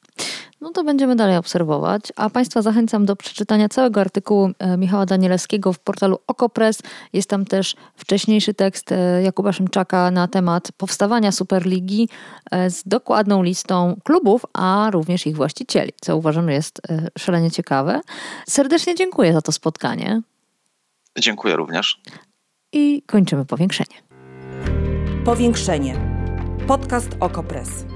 No 0.61 0.70
to 0.70 0.85
będziemy 0.85 1.16
dalej 1.16 1.37
obserwować, 1.37 2.02
a 2.16 2.31
Państwa 2.31 2.62
zachęcam 2.62 3.07
do 3.07 3.16
przeczytania 3.16 3.68
całego 3.68 4.00
artykułu 4.00 4.50
e, 4.59 4.76
Michała 4.76 5.07
Danielewskiego 5.07 5.72
w 5.72 5.79
portalu 5.79 6.18
Okopres. 6.26 6.79
Jest 7.12 7.31
tam 7.31 7.44
też 7.44 7.76
wcześniejszy 7.96 8.55
tekst 8.55 8.92
e, 8.92 9.22
Jakuba 9.22 9.52
Szymczaka 9.52 10.11
na 10.11 10.29
temat 10.29 10.72
powstawania 10.72 11.33
Superligi 11.33 12.09
e, 12.50 12.70
z 12.70 12.83
dokładną 12.88 13.42
listą 13.42 13.96
klubów, 14.05 14.46
a 14.52 14.88
również 14.92 15.26
ich 15.26 15.37
właścicieli, 15.37 15.92
co 16.00 16.16
uważam 16.16 16.50
jest 16.50 16.83
szalenie 17.18 17.50
ciekawe. 17.50 18.00
Serdecznie 18.48 18.94
dziękuję 18.94 19.33
za 19.33 19.42
to 19.42 19.52
spotkanie. 19.52 20.22
Dziękuję 21.18 21.57
również. 21.57 22.00
I 22.72 23.02
kończymy 23.07 23.44
powiększenie. 23.44 23.96
Powiększenie. 25.24 26.16
Podcast 26.66 27.09
Okopres. 27.20 27.96